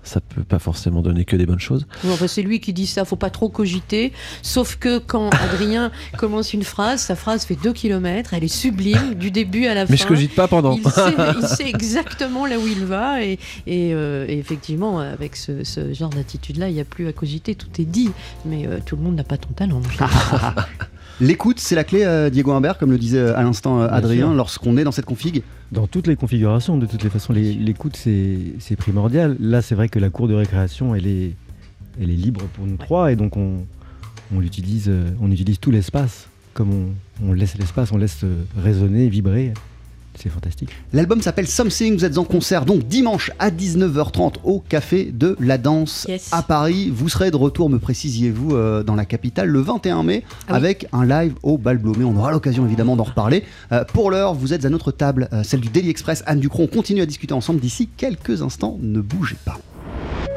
ça 0.04 0.22
peut 0.22 0.44
pas 0.44 0.60
forcément 0.60 1.02
donner 1.02 1.26
que 1.26 1.36
des 1.36 1.46
bonnes 1.46 1.60
choses. 1.60 1.86
Enfin, 2.08 2.28
c'est 2.28 2.42
lui 2.42 2.60
qui 2.60 2.74
dit 2.74 2.88
ça, 2.88 3.06
faut 3.06 3.16
pas 3.16 3.30
trop 3.30 3.50
cogiter. 3.50 4.14
Sauf 4.42 4.78
que 4.78 4.98
quand 4.98 5.30
Adrien 5.54 5.92
commence 6.18 6.54
une 6.54 6.64
phrase, 6.64 7.02
sa 7.02 7.16
phrase 7.16 7.46
fait 7.46 7.58
deux 7.62 7.74
kilomètres, 7.74 8.34
elle 8.34 8.44
est 8.44 8.48
sublime 8.48 9.14
du 9.16 9.32
début 9.32 9.66
à 9.66 9.74
la 9.74 9.86
fin. 9.86 9.92
Mais 9.92 9.98
je 9.98 10.08
cogite 10.08 10.34
pas 10.36 10.48
pendant. 10.48 10.74
Il 10.74 10.90
sait, 10.90 11.16
il 11.42 11.48
sait 11.48 11.70
exactement 11.70 12.46
là 12.46 12.58
où 12.58 12.68
il 12.68 12.86
va 12.86 13.24
et, 13.24 13.34
et, 13.68 13.94
euh, 13.94 14.26
et 14.28 14.38
effectivement 14.38 15.00
avec 15.00 15.36
ce, 15.36 15.64
ce 15.64 15.94
genre 15.94 16.10
d'attitude-là, 16.10 16.70
il 16.70 16.74
n'y 16.74 16.82
a 16.82 16.86
plus 16.86 17.08
à 17.08 17.14
cogiter, 17.14 17.56
tout 17.56 17.70
est 17.80 17.86
dit. 17.86 18.12
Mais 18.46 18.68
euh, 18.68 18.80
tout 18.86 18.96
le 18.96 19.04
monde 19.04 19.16
n'a 19.16 19.24
pas 19.24 19.38
ton 19.38 19.50
talent. 19.50 19.82
L'écoute, 21.22 21.60
c'est 21.60 21.76
la 21.76 21.84
clé, 21.84 22.04
euh, 22.06 22.30
Diego 22.30 22.52
Humbert, 22.52 22.78
comme 22.78 22.92
le 22.92 22.98
disait 22.98 23.20
euh, 23.20 23.38
à 23.38 23.44
l'instant 23.44 23.82
euh, 23.82 23.88
Adrien, 23.90 24.34
lorsqu'on 24.34 24.78
est 24.78 24.86
dans 24.86 24.94
cette 24.94 25.06
config. 25.06 25.44
Dans 25.74 25.86
toutes 25.86 26.08
les 26.08 26.16
configurations, 26.16 26.78
de 26.78 26.86
toutes 26.86 27.04
les 27.04 27.10
façons, 27.10 27.34
l'écoute 27.34 27.98
c'est 27.98 28.76
primordial. 28.78 29.36
Là, 29.40 29.62
c'est 29.62 29.76
vrai 29.76 29.90
que 29.90 30.00
la 30.00 30.10
cour 30.10 30.30
de 30.30 30.34
récréation, 30.34 30.96
elle 30.96 31.08
est, 31.08 31.34
elle 32.02 32.10
est 32.10 32.16
libre 32.16 32.42
pour 32.54 32.66
nous 32.66 32.78
trois 32.78 33.12
et 33.12 33.18
donc 33.18 33.36
on, 33.36 33.66
on 34.34 34.40
l'utilise, 34.40 34.90
on 35.22 35.30
utilise 35.30 35.60
tout 35.60 35.72
l'espace 35.72 36.28
comme 36.54 36.72
on, 36.74 37.30
on 37.30 37.34
laisse 37.34 37.58
l'espace, 37.58 37.92
on 37.92 37.98
laisse 37.98 38.26
résonner, 38.58 39.10
vibrer. 39.10 39.54
C'est 40.16 40.30
fantastique. 40.30 40.70
L'album 40.92 41.22
s'appelle 41.22 41.48
Something, 41.48 41.96
vous 41.98 42.04
êtes 42.04 42.18
en 42.18 42.26
concert 42.26 42.66
donc 42.66 42.86
dimanche 42.88 43.32
à 43.40 43.50
19h30 43.52 44.36
au 44.44 44.60
Café 44.60 45.12
de 45.14 45.38
la 45.40 45.58
Danse 45.58 46.06
Yes. 46.10 46.30
à 46.34 46.42
Paris. 46.44 46.90
Vous 46.94 47.08
serez 47.08 47.32
de 47.32 47.38
retour, 47.38 47.70
me 47.70 47.80
précisiez-vous, 47.80 48.54
euh, 48.56 48.84
dans 48.84 48.96
la 48.96 49.06
capitale 49.06 49.48
le 49.48 49.62
21 49.62 50.04
mai 50.04 50.24
Ah 50.28 50.52
oui. 50.52 50.56
avec 50.58 50.88
un 50.92 51.06
live 51.06 51.36
au 51.44 51.58
Balblot. 51.58 51.94
Mais 51.98 52.04
on 52.04 52.18
aura 52.18 52.32
l'occasion 52.32 52.66
évidemment 52.66 52.98
d'en 52.98 53.04
reparler. 53.04 53.44
Euh, 53.72 53.86
pour 53.86 54.12
l'heure, 54.12 54.34
vous 54.34 54.54
êtes 54.54 54.66
à 54.66 54.70
notre 54.70 54.92
table, 54.92 55.30
euh, 55.32 55.44
celle 55.44 55.62
du 55.62 55.70
Daily 55.70 55.90
Express. 55.90 56.22
Anne 56.26 56.40
Ducron, 56.42 56.64
on 56.64 56.68
continue 56.68 57.02
à 57.02 57.06
discuter 57.06 57.34
ensemble 57.34 57.62
d'ici 57.62 57.88
quelques 57.96 58.42
instants. 58.42 58.78
Ne 58.82 59.00
bougez 59.00 59.38
pas. 59.46 59.58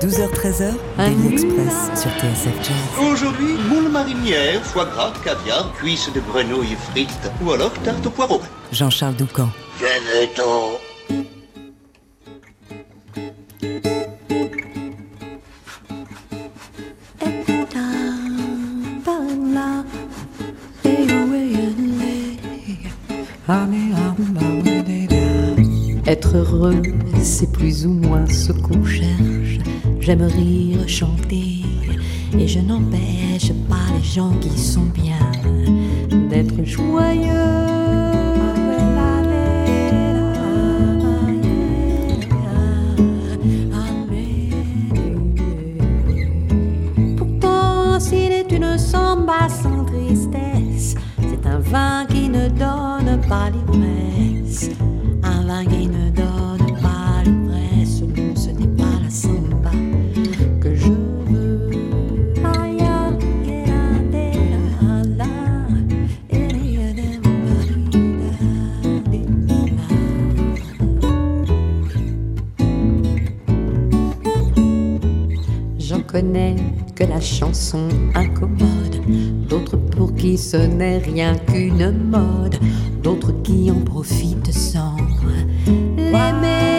12h-13h, 0.02 0.74
Ah 0.98 1.08
Daily. 1.08 1.34
Express 1.34 2.00
sur 2.00 2.10
TSF 2.18 2.56
Jazz. 2.60 3.08
Aujourd'hui, 3.12 3.54
moule 3.68 3.88
marinière, 3.88 4.60
foie 4.64 4.86
gras, 4.86 5.12
caviar, 5.22 5.72
cuisses 5.74 6.10
de 6.12 6.18
grenouille 6.18 6.76
frites 6.90 7.30
ou 7.40 7.52
alors 7.52 7.72
tarte 7.84 8.04
au 8.04 8.10
poireau. 8.10 8.40
Jean-Charles 8.72 9.14
Doucan. 9.14 9.48
Venez-t'en. 9.78 10.80
Être 26.06 26.36
heureux, 26.36 26.82
c'est 27.22 27.50
plus 27.52 27.86
ou 27.86 27.90
moins 27.90 28.26
ce 28.26 28.52
qu'on 28.52 28.84
cherche. 28.84 29.41
J'aime 30.04 30.22
rire, 30.22 30.88
chanter, 30.88 31.62
et 32.36 32.48
je 32.48 32.58
n'empêche 32.58 33.52
pas 33.68 33.76
les 33.96 34.02
gens 34.02 34.32
qui 34.40 34.58
sont 34.58 34.86
bien 34.92 35.30
d'être 36.28 36.64
joyeux. 36.64 37.30
Pourtant, 47.16 48.00
s'il 48.00 48.32
est 48.32 48.50
une 48.50 48.76
samba 48.76 49.48
sans 49.48 49.84
tristesse, 49.84 50.96
c'est 51.20 51.46
un 51.46 51.60
vin 51.60 52.06
qui 52.08 52.28
ne 52.28 52.48
donne 52.48 53.20
pas 53.28 53.50
l'ivresse. 53.50 54.11
Que 76.94 77.04
la 77.04 77.20
chanson 77.20 77.88
incommode, 78.14 78.96
d'autres 79.48 79.76
pour 79.76 80.14
qui 80.14 80.38
ce 80.38 80.56
n'est 80.56 80.98
rien 80.98 81.36
qu'une 81.36 81.92
mode, 82.08 82.56
d'autres 83.02 83.32
qui 83.42 83.70
en 83.70 83.80
profitent 83.80 84.50
sans 84.50 84.96
l'aimer. 85.96 86.72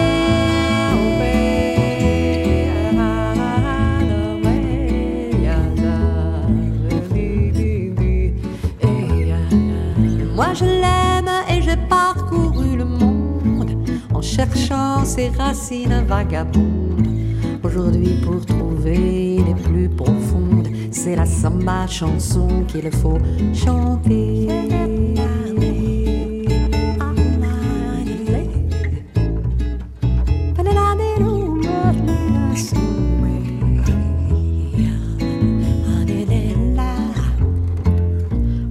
Moi 10.34 10.52
je 10.52 10.64
l'aime 10.64 11.30
et 11.48 11.62
j'ai 11.62 11.76
parcouru 11.88 12.76
le 12.76 12.84
monde 12.84 13.70
en 14.12 14.20
cherchant 14.20 15.04
ses 15.04 15.28
racines 15.28 16.04
vagabondes. 16.08 17.06
Aujourd'hui 17.62 18.20
pour 18.24 18.44
trouver 18.44 19.33
plus 19.74 19.88
profondes, 19.88 20.68
c'est 20.92 21.16
la 21.16 21.26
samba 21.26 21.86
chanson 21.88 22.46
qu'il 22.68 22.88
faut 22.92 23.18
chanter. 23.52 24.46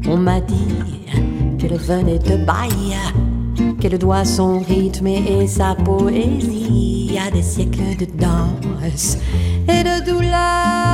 On 0.07 0.17
m'a 0.17 0.39
dit 0.39 0.55
qu'elle 1.57 1.77
venait 1.77 2.19
de 2.19 2.45
Bahia, 2.45 3.11
qu'elle 3.81 3.97
doit 3.97 4.23
son 4.23 4.59
rythme 4.59 5.07
et 5.07 5.47
sa 5.47 5.75
poésie. 5.75 6.93
À 7.25 7.31
des 7.31 7.43
siècles 7.43 7.95
de 7.99 8.05
danse 8.19 9.17
et 9.67 9.83
de 9.83 10.05
douleur. 10.05 10.93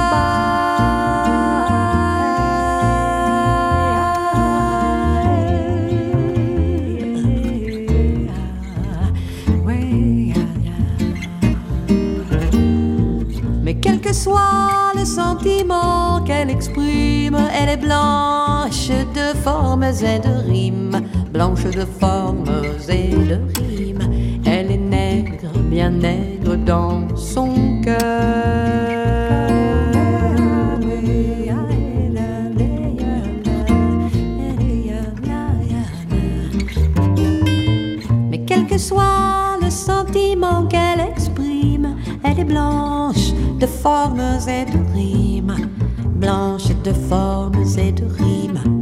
Mais 13.61 13.75
quel 13.75 13.99
que 14.01 14.13
soit 14.13 14.93
le 14.95 15.05
sentiment 15.05 16.23
qu'elle 16.23 16.49
exprime, 16.49 17.38
elle 17.53 17.69
est 17.69 17.77
blanche 17.77 18.89
de 18.89 19.38
formes 19.43 19.83
et 19.83 20.19
de 20.19 20.49
rimes, 20.49 21.01
blanche 21.31 21.65
de 21.65 21.85
formes 21.99 22.45
et 22.89 23.09
de 23.09 23.39
rimes. 23.59 24.09
Elle 24.45 24.71
est 24.71 24.77
nègre, 24.77 25.51
bien 25.69 25.91
nègre 25.91 26.55
dans 26.55 27.15
son 27.15 27.49
formes 43.89 44.48
et 44.48 44.65
de 44.65 44.79
rimes, 44.93 45.55
blanche 46.22 46.69
de 46.84 46.93
formes 46.93 47.65
et 47.75 47.91
de 47.91 48.05
rimes. 48.05 48.78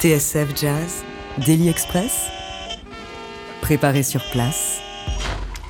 TSF 0.00 0.58
Jazz, 0.58 1.04
Daily 1.44 1.68
Express, 1.68 2.28
préparé 3.60 4.02
sur 4.02 4.22
place. 4.32 4.80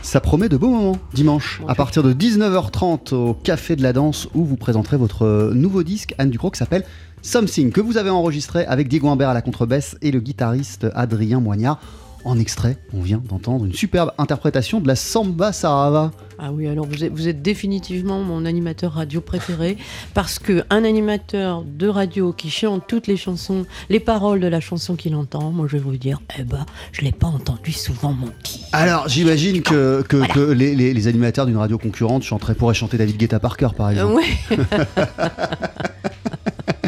Ça 0.03 0.21
promet 0.21 0.49
de 0.49 0.57
beaux 0.57 0.71
moments 0.71 0.99
dimanche 1.13 1.61
à 1.67 1.75
partir 1.75 2.05
de 2.05 2.13
19h30 2.13 3.13
au 3.13 3.35
Café 3.35 3.75
de 3.75 3.83
la 3.83 3.93
Danse 3.93 4.29
où 4.33 4.45
vous 4.45 4.57
présenterez 4.57 4.97
votre 4.97 5.51
nouveau 5.53 5.83
disque 5.83 6.15
Anne 6.19 6.31
Ducrot 6.31 6.53
qui 6.53 6.59
s'appelle 6.59 6.85
Something 7.23 7.73
que 7.73 7.81
vous 7.81 7.97
avez 7.97 8.11
enregistré 8.11 8.65
avec 8.67 8.87
Diego 8.87 9.09
Humbert 9.09 9.31
à 9.31 9.35
la 9.35 9.43
contrebasse 9.43 9.97
et 10.01 10.13
le 10.13 10.21
guitariste 10.21 10.87
Adrien 10.95 11.41
Moignard. 11.41 11.81
En 12.25 12.39
extrait, 12.39 12.77
on 12.93 13.01
vient 13.01 13.23
d'entendre 13.29 13.65
une 13.65 13.73
superbe 13.73 14.13
interprétation 14.19 14.81
de 14.81 14.87
la 14.87 14.95
Samba 14.95 15.53
Sarava. 15.53 16.11
Ah 16.39 16.53
oui, 16.53 16.67
alors 16.67 16.87
vous 16.87 17.03
êtes, 17.05 17.13
vous 17.13 17.29
êtes 17.29 17.41
définitivement 17.43 18.21
mon 18.23 18.45
animateur 18.45 18.93
radio 18.93 19.21
préféré 19.21 19.77
parce 20.15 20.39
que 20.39 20.63
un 20.71 20.85
animateur 20.85 21.63
de 21.65 21.89
radio 21.89 22.33
qui 22.33 22.51
chante 22.51 22.85
toutes 22.87 23.07
les 23.07 23.17
chansons, 23.17 23.65
les 23.89 24.01
paroles 24.01 24.41
de 24.41 24.47
la 24.49 24.61
chanson 24.61 24.97
qu'il 24.97 25.15
entend, 25.15 25.51
moi 25.51 25.67
je 25.67 25.77
vais 25.77 25.83
vous 25.83 25.97
dire, 25.97 26.21
eh 26.39 26.45
ben, 26.45 26.65
je 26.93 27.03
l'ai 27.03 27.13
pas 27.13 27.27
entendu 27.27 27.73
souvent 27.73 28.13
mon 28.13 28.29
petit. 28.29 28.63
Alors 28.73 29.09
j'imagine 29.09 29.63
que, 29.63 30.03
que, 30.03 30.27
que 30.33 30.41
les, 30.53 30.75
les- 30.75 30.95
les 30.95 31.09
animateurs 31.09 31.47
d'une 31.47 31.57
radio 31.59 31.79
concurrente 31.79 32.23
chanteraient, 32.23 32.55
pourraient 32.55 32.75
chanter 32.75 32.97
David 32.99 33.17
Guetta 33.17 33.39
Parker 33.41 33.69
par 33.77 33.89
Euh, 33.89 33.91
exemple. 33.93 34.15
ouais. 34.15 34.59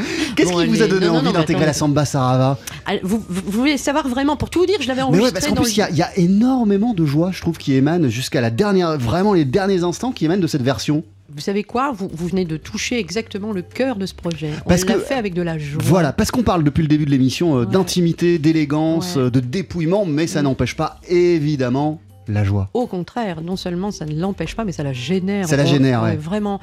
Qu'est-ce 0.37 0.51
Bon, 0.51 0.61
qui 0.61 0.67
vous 0.67 0.83
a 0.83 0.87
donné 0.87 1.07
non, 1.07 1.17
envie 1.17 1.27
mais 1.27 1.33
d'intégrer 1.33 1.67
la. 1.67 1.73
Samba 1.73 2.05
Sarava 2.05 2.59
Vous, 3.03 3.19
vous- 3.29 3.43
vous 3.47 3.59
voulez 3.61 3.77
savoir 3.79 4.09
vraiment, 4.09 4.37
pour 4.37 4.51
tout 4.51 4.61
vous 4.61 4.67
dire, 4.67 4.79
je 4.81 4.89
l'avais 4.89 5.01
Mais 5.01 5.07
enregistré 5.07 5.27
ouais, 5.29 5.33
parce 5.33 5.47
qu'en 5.47 5.55
plus, 5.63 5.73
il 5.77 5.79
y, 5.79 5.83
a- 5.83 5.89
le- 5.89 5.93
il 5.95 5.99
y 5.99 6.03
a 6.03 6.19
énormément 6.19 6.95
de 6.95 7.05
joie, 7.07 7.31
je 7.33 7.41
trouve, 7.41 7.57
qui 7.59 7.75
émane 7.75 8.09
jusqu'à 8.09 8.41
la 8.41 8.51
dernière, 8.51 8.99
vraiment 8.99 9.33
les 9.35 9.45
derniers 9.45 9.83
instants 9.85 10.13
qui 10.13 10.25
émanent 10.25 10.41
de 10.43 10.47
cette 10.47 10.63
version. 10.63 11.05
Vous 11.35 11.41
savez 11.41 11.63
quoi? 11.65 11.93
Vous, 11.97 12.11
vous 12.13 12.27
venez 12.29 12.45
de 12.45 12.59
toucher 12.59 12.99
exactement 12.99 13.53
le 13.53 13.63
cœur 13.63 13.97
de 13.97 14.05
ce 14.05 14.13
projet. 14.13 14.51
Parce 14.69 14.83
On 14.83 14.87
l'a 14.89 14.95
que- 14.95 15.01
fait 15.01 15.15
avec 15.15 15.33
de 15.33 15.41
la 15.41 15.57
joie. 15.59 15.81
Voilà, 15.83 16.13
parce 16.13 16.31
qu'on 16.31 16.43
parle 16.43 16.63
depuis 16.63 16.83
le 16.83 16.89
début 16.89 17.07
de 17.07 17.11
l'émission 17.11 17.59
euh, 17.61 17.65
d'intimité, 17.65 18.39
d'élégance, 18.39 19.17
Ouais. 19.17 19.23
euh, 19.23 19.31
de 19.31 19.41
dépouillement, 19.41 20.05
mais 20.05 20.25
Mm. 20.25 20.29
ça 20.29 20.43
n'empêche 20.43 20.77
pas, 20.77 21.01
évidemment, 21.09 22.01
la 22.33 22.45
joie. 22.45 22.69
Au 22.75 22.87
contraire, 22.87 23.41
non 23.43 23.57
seulement 23.57 23.91
ça 23.91 24.05
ne 24.07 24.15
l'empêche 24.19 24.55
pas, 24.57 24.65
mais 24.65 24.73
ça 24.73 24.83
la 24.83 24.93
génère. 24.93 25.47
Ça 25.49 25.57
la 25.57 25.65
On- 25.65 25.67
génère, 25.67 26.03
ouais. 26.03 26.17
Vraiment, 26.17 26.61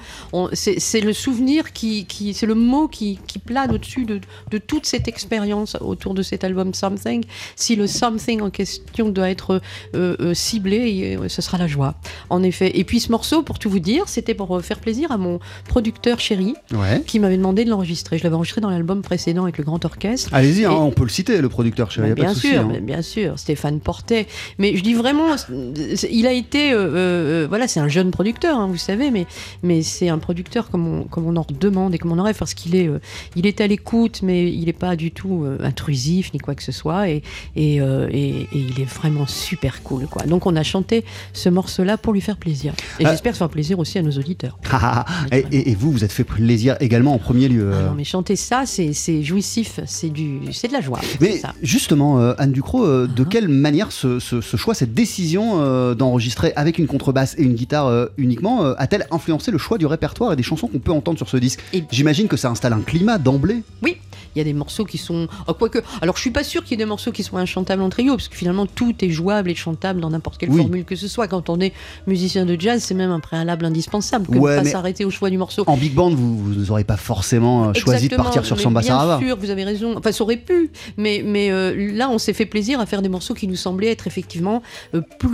c'est 0.53 1.01
le 1.01 1.13
souvenir 1.13 1.73
qui, 1.73 2.05
qui 2.05 2.33
c'est 2.33 2.45
le 2.45 2.55
mot 2.55 2.87
qui, 2.87 3.19
qui 3.27 3.39
plane 3.39 3.71
au-dessus 3.71 4.05
de, 4.05 4.19
de 4.51 4.57
toute 4.57 4.85
cette 4.85 5.07
expérience 5.07 5.77
autour 5.81 6.13
de 6.13 6.21
cet 6.21 6.43
album 6.43 6.73
Something. 6.73 7.23
Si 7.55 7.75
le 7.75 7.87
Something 7.87 8.41
en 8.41 8.49
question 8.49 9.09
doit 9.09 9.29
être 9.29 9.61
euh, 9.95 10.15
euh, 10.19 10.33
ciblé, 10.33 11.17
ce 11.27 11.41
sera 11.41 11.57
la 11.57 11.67
joie. 11.67 11.95
En 12.29 12.43
effet. 12.43 12.77
Et 12.79 12.83
puis 12.83 12.99
ce 12.99 13.11
morceau, 13.11 13.43
pour 13.43 13.59
tout 13.59 13.69
vous 13.69 13.79
dire, 13.79 14.07
c'était 14.07 14.33
pour 14.33 14.57
euh, 14.57 14.61
faire 14.61 14.79
plaisir 14.79 15.11
à 15.11 15.17
mon 15.17 15.39
producteur 15.67 16.19
chéri, 16.19 16.55
Ouais. 16.73 17.01
qui 17.05 17.19
m'avait 17.19 17.37
demandé 17.37 17.65
de 17.65 17.69
l'enregistrer. 17.69 18.17
Je 18.17 18.23
l'avais 18.23 18.35
enregistré 18.35 18.61
dans 18.61 18.69
l'album 18.69 19.01
précédent 19.01 19.43
avec 19.43 19.57
le 19.57 19.63
grand 19.63 19.83
orchestre. 19.85 20.29
Allez-y, 20.33 20.65
hein, 20.65 20.71
on 20.71 20.91
peut 20.91 21.03
le 21.03 21.09
citer, 21.09 21.41
le 21.41 21.49
producteur, 21.49 21.91
chéri, 21.91 22.13
bien 22.13 22.33
souci, 22.33 22.49
sûr, 22.49 22.61
hein. 22.61 22.79
bien 22.81 23.01
sûr, 23.01 23.37
Stéphane 23.39 23.79
Portet. 23.79 24.27
Mais 24.57 24.75
je 24.75 24.83
dis 24.83 24.93
vraiment, 24.93 25.35
il 26.11 26.27
a 26.27 26.31
été, 26.33 26.73
euh, 26.73 26.77
euh, 26.77 27.45
voilà, 27.49 27.67
c'est 27.67 27.79
un 27.79 27.87
jeune 27.87 28.11
producteur, 28.11 28.57
hein, 28.57 28.67
vous 28.67 28.77
savez, 28.77 29.11
mais, 29.11 29.25
mais 29.63 29.81
c'est 29.81 30.09
un 30.09 30.17
producteur 30.17 30.69
comme 30.69 30.87
on, 30.87 31.03
comme 31.03 31.25
on 31.25 31.35
en 31.35 31.45
demande 31.59 31.93
et 31.93 31.97
comme 31.97 32.11
on 32.11 32.19
en 32.19 32.23
rêve, 32.23 32.37
parce 32.37 32.53
qu'il 32.53 32.75
est, 32.75 32.87
euh, 32.87 32.99
il 33.35 33.45
est 33.47 33.61
à 33.61 33.67
l'écoute, 33.67 34.21
mais 34.23 34.51
il 34.51 34.65
n'est 34.65 34.73
pas 34.73 34.95
du 34.95 35.11
tout 35.11 35.43
euh, 35.45 35.57
intrusif 35.63 36.33
ni 36.33 36.39
quoi 36.39 36.55
que 36.55 36.63
ce 36.63 36.71
soit, 36.71 37.09
et, 37.09 37.23
et, 37.55 37.81
euh, 37.81 38.07
et- 38.11 38.29
et 38.41 38.47
il 38.53 38.79
est 38.81 38.85
vraiment 38.89 39.27
super 39.27 39.83
cool, 39.83 40.07
quoi. 40.07 40.23
Donc 40.25 40.45
on 40.45 40.55
a 40.55 40.63
chanté 40.63 41.03
ce 41.33 41.49
morceau-là 41.49 41.97
pour 41.97 42.13
lui 42.13 42.21
faire 42.21 42.37
plaisir, 42.37 42.73
et 42.99 43.05
j'espère 43.05 43.35
faire 43.35 43.49
plaisir 43.49 43.79
aussi 43.79 43.97
à 43.97 44.01
nos 44.01 44.11
auditeurs. 44.11 44.57
Ah, 44.71 45.03
ah, 45.07 45.27
ah. 45.31 45.35
et, 45.51 45.75
vous, 45.75 45.91
vous 45.91 46.03
êtes 46.03 46.11
fait 46.11 46.23
plaisir 46.23 46.77
également 46.79 47.13
en 47.13 47.17
premier 47.19 47.47
lieu. 47.49 47.71
Ah 47.73 47.77
euh. 47.77 47.87
non, 47.89 47.95
mais 47.95 48.03
chanter 48.03 48.35
ça, 48.35 48.63
c'est 48.65 48.93
c'est 48.93 49.23
jouissif, 49.23 49.79
c'est 49.85 50.09
du, 50.09 50.39
c'est 50.53 50.67
de 50.67 50.73
la 50.73 50.81
joie. 50.81 50.99
Mais 51.19 51.37
ça. 51.37 51.53
justement, 51.61 52.19
euh, 52.19 52.33
Anne 52.37 52.51
Ducrot, 52.51 52.85
euh, 52.85 53.07
de 53.07 53.23
quelle 53.23 53.47
manière 53.49 53.91
ce, 53.91 54.19
ce- 54.19 54.41
ce 54.41 54.57
choix, 54.57 54.73
cette 54.73 54.93
décision 54.93 55.38
euh, 55.61 55.95
d'enregistrer 55.95 56.53
avec 56.55 56.77
une 56.77 56.87
contrebasse 56.87 57.35
et 57.37 57.43
une 57.43 57.53
guitare 57.53 57.87
euh, 57.87 58.07
uniquement 58.17 58.63
euh, 58.65 58.73
a-t-elle 58.77 59.07
influencé 59.11 59.51
le 59.51 59.57
choix 59.57 59.77
du 59.77 59.85
répertoire 59.85 60.33
et 60.33 60.35
des 60.35 60.43
chansons 60.43 60.67
qu'on 60.67 60.79
peut 60.79 60.91
entendre 60.91 61.17
sur 61.17 61.29
ce 61.29 61.37
disque 61.37 61.61
Et- 61.73 61.83
J'imagine 61.91 62.27
que 62.27 62.37
ça 62.37 62.49
installe 62.49 62.73
un 62.73 62.81
climat 62.81 63.17
d'emblée. 63.17 63.63
Oui, 63.81 63.97
il 64.35 64.39
y 64.39 64.41
a 64.41 64.43
des 64.43 64.53
morceaux 64.53 64.85
qui 64.85 64.97
sont. 64.97 65.27
oh, 65.47 65.53
quoique. 65.53 65.79
Alors, 66.01 66.15
je 66.15 66.21
suis 66.21 66.31
pas 66.31 66.43
sûr 66.43 66.63
qu'il 66.63 66.71
y 66.71 66.73
ait 66.75 66.85
des 66.85 66.89
morceaux 66.89 67.11
qui 67.11 67.23
soient 67.23 67.39
inchantables 67.39 67.81
en 67.81 67.89
trio, 67.89 68.15
parce 68.15 68.27
que 68.27 68.35
finalement, 68.35 68.65
tout 68.67 68.93
est 69.03 69.09
jouable 69.09 69.49
et 69.49 69.55
chantable 69.55 69.99
dans 70.01 70.09
n'importe 70.11 70.37
quelle 70.37 70.49
Oui. 70.51 70.57
formule 70.61 70.85
que 70.85 70.95
ce 70.95 71.07
soit. 71.07 71.27
Quand 71.27 71.49
on 71.49 71.59
est 71.59 71.73
musicien 72.07 72.45
de 72.45 72.55
jazz, 72.59 72.83
c'est 72.83 72.93
même 72.93 73.11
un 73.11 73.19
préalable 73.19 73.65
indispensable 73.65 74.27
que 74.27 74.37
Ouais, 74.37 74.57
de 74.57 74.63
pas 74.63 74.69
s'arrêter 74.69 75.03
au 75.05 75.09
choix 75.09 75.29
du 75.29 75.37
morceau. 75.37 75.63
En 75.67 75.77
big 75.77 75.93
band, 75.93 76.11
vous 76.11 76.53
n'aurez 76.67 76.83
pas 76.83 76.97
forcément 76.97 77.73
choisi 77.73 78.07
de 78.07 78.15
partir 78.15 78.45
sur 78.45 78.59
Samba 78.59 78.81
bien 78.81 78.89
Sarava. 78.89 79.19
sûr, 79.19 79.35
vous 79.37 79.49
avez 79.49 79.63
raison. 79.63 79.95
Enfin, 79.97 80.11
ça 80.11 80.23
aurait 80.23 80.37
pu, 80.37 80.69
mais, 80.97 81.23
mais 81.25 81.51
euh, 81.51 81.91
là, 81.95 82.09
on 82.09 82.17
s'est 82.17 82.33
fait 82.33 82.45
plaisir 82.45 82.79
à 82.79 82.85
faire 82.85 83.01
des 83.01 83.09
morceaux 83.09 83.33
qui 83.33 83.47
nous 83.47 83.55
semblaient 83.55 83.89
être 83.91 84.07
effectivement 84.07 84.61
euh, 84.93 85.01
plus 85.19 85.28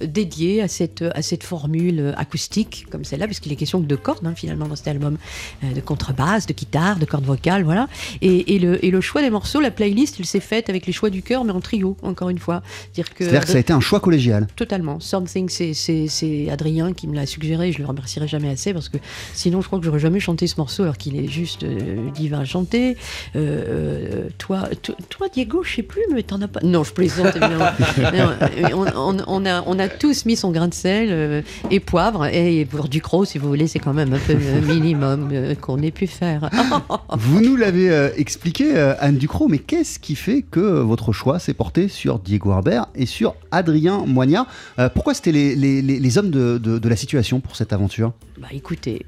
dédiés 0.00 0.62
à 0.62 0.68
cette, 0.68 1.02
à 1.14 1.22
cette 1.22 1.42
formule 1.44 2.14
acoustique, 2.16 2.86
comme 2.90 3.04
celle-là, 3.04 3.26
puisqu'il 3.26 3.52
est 3.52 3.56
question 3.56 3.80
que 3.80 3.86
de 3.86 3.96
cordes, 3.96 4.26
hein, 4.26 4.34
finalement, 4.34 4.66
dans 4.66 4.76
cet 4.76 4.88
album, 4.88 5.16
euh, 5.64 5.72
de 5.72 5.80
contrebasse, 5.80 6.46
de 6.46 6.52
guitare, 6.52 6.98
de 6.98 7.04
cordes 7.04 7.24
vocales, 7.24 7.62
voilà. 7.64 7.88
Et, 8.20 8.54
et 8.54 8.58
le, 8.58 8.84
et 8.84 8.90
le 8.90 9.00
choix 9.00 9.22
des 9.22 9.30
morceaux, 9.30 9.60
la 9.60 9.70
playlist, 9.70 10.16
elle 10.18 10.26
s'est 10.26 10.40
faite 10.40 10.68
avec 10.68 10.86
les 10.86 10.92
choix 10.92 11.10
du 11.10 11.22
cœur, 11.22 11.44
mais 11.44 11.52
en 11.52 11.60
trio, 11.60 11.96
encore 12.02 12.30
une 12.30 12.38
fois. 12.38 12.62
Dire 12.94 13.12
que 13.14 13.24
C'est-à-dire 13.24 13.40
que 13.42 13.48
ça 13.48 13.56
a 13.56 13.60
été 13.60 13.72
un 13.72 13.80
choix 13.80 14.00
collégial. 14.00 14.46
Totalement. 14.56 15.00
Something, 15.00 15.48
c'est- 15.48 15.74
c'est 15.74 16.06
c'est 16.08 16.50
Adrien 16.50 16.92
qui 16.92 17.06
me 17.06 17.14
l'a 17.14 17.26
suggéré. 17.26 17.72
Je 17.72 17.78
le 17.78 17.86
remercierai 17.86 18.28
jamais 18.28 18.48
assez 18.48 18.72
parce 18.72 18.88
que 18.88 18.98
sinon, 19.34 19.60
je 19.60 19.66
crois 19.66 19.78
que 19.78 19.84
j'aurais 19.84 19.98
jamais 19.98 20.20
chanté 20.20 20.46
ce 20.46 20.56
morceau 20.58 20.82
alors 20.82 20.96
qu'il 20.96 21.16
est 21.16 21.28
juste 21.28 21.62
euh, 21.64 22.10
divin 22.14 22.40
à 22.40 22.44
chanter. 22.44 22.96
Euh, 23.36 24.28
toi, 24.38 24.68
to- 24.82 24.94
toi, 25.08 25.28
Diego, 25.32 25.62
je 25.62 25.76
sais 25.76 25.82
plus, 25.82 26.02
mais 26.12 26.22
t'en 26.22 26.40
as 26.42 26.48
pas. 26.48 26.60
Non, 26.62 26.84
je 26.84 26.92
plaisante 26.92 27.36
évidemment. 27.36 27.66
Euh, 27.98 28.68
on, 28.74 28.86
on- 28.96 29.24
on 29.40 29.46
a, 29.46 29.62
on 29.66 29.78
a 29.78 29.88
tous 29.88 30.24
mis 30.26 30.36
son 30.36 30.50
grain 30.50 30.68
de 30.68 30.74
sel 30.74 31.08
euh, 31.10 31.42
et 31.70 31.80
poivre. 31.80 32.26
Et 32.26 32.64
pour 32.64 32.88
du 32.88 33.00
croc, 33.00 33.26
si 33.26 33.38
vous 33.38 33.48
voulez, 33.48 33.66
c'est 33.66 33.78
quand 33.78 33.94
même 33.94 34.12
un 34.12 34.18
peu 34.18 34.34
le 34.34 34.66
minimum 34.66 35.28
euh, 35.32 35.54
qu'on 35.54 35.80
ait 35.82 35.90
pu 35.90 36.06
faire. 36.06 36.50
Vous 37.18 37.40
nous 37.40 37.56
l'avez 37.56 37.90
euh, 37.90 38.10
expliqué, 38.16 38.76
euh, 38.76 38.94
Anne 39.00 39.16
Ducrot, 39.16 39.48
mais 39.48 39.58
qu'est-ce 39.58 39.98
qui 39.98 40.14
fait 40.14 40.42
que 40.42 40.60
votre 40.60 41.12
choix 41.12 41.38
s'est 41.38 41.54
porté 41.54 41.88
sur 41.88 42.18
Diego 42.18 42.52
Herbert 42.52 42.86
et 42.94 43.06
sur 43.06 43.34
Adrien 43.50 44.04
Moignard 44.06 44.46
Euh, 44.78 44.88
Pourquoi 44.88 45.14
c'était 45.14 45.32
les, 45.32 45.54
les- 45.56 45.82
les- 45.82 45.98
les 46.00 46.18
hommes 46.18 46.30
de, 46.30 46.58
de- 46.58 46.78
de 46.78 46.88
la 46.88 46.96
situation 46.96 47.40
pour 47.40 47.56
cette 47.56 47.72
aventure? 47.72 48.12
Bah 48.40 48.48
écoutez, 48.52 49.04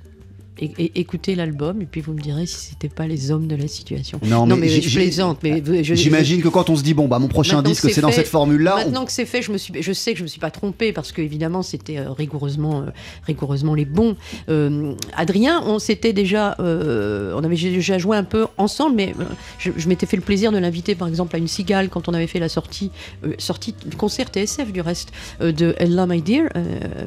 écoutez 0.95 1.35
l'album 1.35 1.81
et 1.83 1.87
puis 1.87 2.01
vous 2.01 2.13
me 2.13 2.21
direz 2.21 2.47
si 2.47 2.57
c'était 2.71 2.89
pas 2.89 3.07
les 3.07 3.31
hommes 3.31 3.47
de 3.47 3.57
la 3.57 3.67
situation. 3.69 4.21
Non, 4.47 4.57
mais 4.57 4.69
je 4.69 4.95
plaisante. 4.95 5.39
Mais 5.43 5.63
je- 5.83 5.95
J'imagine 5.95 6.43
que 6.43 6.49
quand 6.49 6.69
on 6.71 6.77
se 6.77 6.83
dit 6.83 6.95
bon 6.95 7.09
bah 7.09 7.19
mon 7.19 7.29
prochain 7.29 7.63
disque 7.63 7.83
que 7.87 7.93
c'est 7.93 8.01
dans 8.01 8.09
cette 8.13 8.29
formule-là, 8.29 8.75
on- 8.77 8.85
Maintenant 8.91 9.05
que 9.05 9.13
c'est 9.13 9.25
fait, 9.27 9.41
je 9.43 9.53
me 9.53 9.59
suis, 9.59 9.73
je 9.81 9.93
sais 9.93 10.13
que 10.13 10.19
je 10.19 10.23
me 10.25 10.29
suis 10.29 10.41
pas 10.41 10.51
trompée 10.51 10.93
parce 10.93 11.13
que 11.13 11.23
évidemment 11.23 11.63
c'était 11.63 11.99
euh, 11.99 12.11
rigoureusement, 12.13 12.81
euh, 12.83 12.91
rigoureusement 13.27 13.75
les 13.75 13.85
bons. 13.85 14.17
Euh, 14.49 14.95
Adrien, 15.17 15.63
on 15.67 15.79
s'était 15.79 16.13
déjà, 16.13 16.57
euh, 16.61 17.33
on 17.37 17.45
avait 17.45 17.57
déjà 17.57 17.99
joué 17.99 18.17
un 18.17 18.25
peu 18.25 18.47
ensemble, 18.59 18.97
mais 18.97 19.15
je, 19.59 19.71
je 19.77 19.89
m'étais 19.89 20.07
fait 20.07 20.17
le 20.17 20.23
plaisir 20.23 20.53
de 20.53 20.59
l'inviter 20.59 20.95
par 20.95 21.09
exemple 21.09 21.37
à 21.37 21.39
une 21.39 21.49
cigale 21.49 21.89
quand 21.89 22.09
on 22.09 22.15
avait 22.15 22.27
fait 22.27 22.39
la 22.41 22.49
sortie, 22.49 22.91
euh, 23.25 23.33
sortie 23.39 23.75
concert 23.97 24.27
TSF 24.29 24.73
du 24.73 24.81
reste 24.81 25.13
de 25.41 25.75
Ella 25.79 26.07
My 26.07 26.21
Dear 26.23 26.49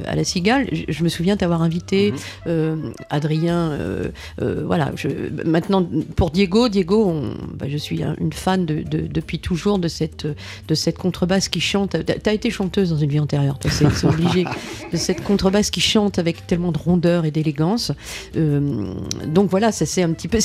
à 0.07 0.15
la 0.15 0.23
cigale. 0.23 0.67
Je, 0.71 0.83
je 0.87 1.03
me 1.03 1.09
souviens 1.09 1.35
t'avoir 1.37 1.61
invité 1.61 2.13
euh, 2.47 2.77
Adrien. 3.09 3.42
Euh, 3.51 4.07
euh, 4.41 4.63
voilà. 4.65 4.91
Je, 4.95 5.07
maintenant 5.45 5.87
pour 6.15 6.31
Diego, 6.31 6.69
Diego, 6.69 7.05
on- 7.07 7.35
bah, 7.55 7.65
je 7.69 7.77
suis 7.77 8.03
un- 8.03 8.15
une 8.19 8.33
fan 8.33 8.65
de, 8.65 8.83
de- 8.83 9.07
depuis 9.07 9.39
toujours 9.39 9.79
de 9.79 9.87
cette 9.87 10.25
de 10.67 10.75
cette 10.75 10.97
contrebasse 10.97 11.49
qui 11.49 11.59
chante. 11.61 11.91
T'as 12.05 12.15
t'as 12.15 12.33
été 12.33 12.49
chanteuse 12.49 12.89
dans 12.91 12.97
une 12.97 13.09
vie 13.09 13.19
antérieure, 13.19 13.57
c'est 13.61 13.89
c'est 13.91 14.07
obligé. 14.07 14.45
De 14.91 14.97
cette 14.97 15.23
contrebasse 15.23 15.71
qui 15.71 15.81
chante 15.81 16.19
avec 16.19 16.45
tellement 16.45 16.71
de 16.71 16.77
rondeur 16.77 17.25
et 17.25 17.31
d'élégance. 17.31 17.91
Euh, 18.35 18.93
donc 19.27 19.49
voilà, 19.49 19.71
ça 19.71 19.85
c'est 19.87 20.03
un 20.03 20.11
petit 20.13 20.27
peu. 20.27 20.37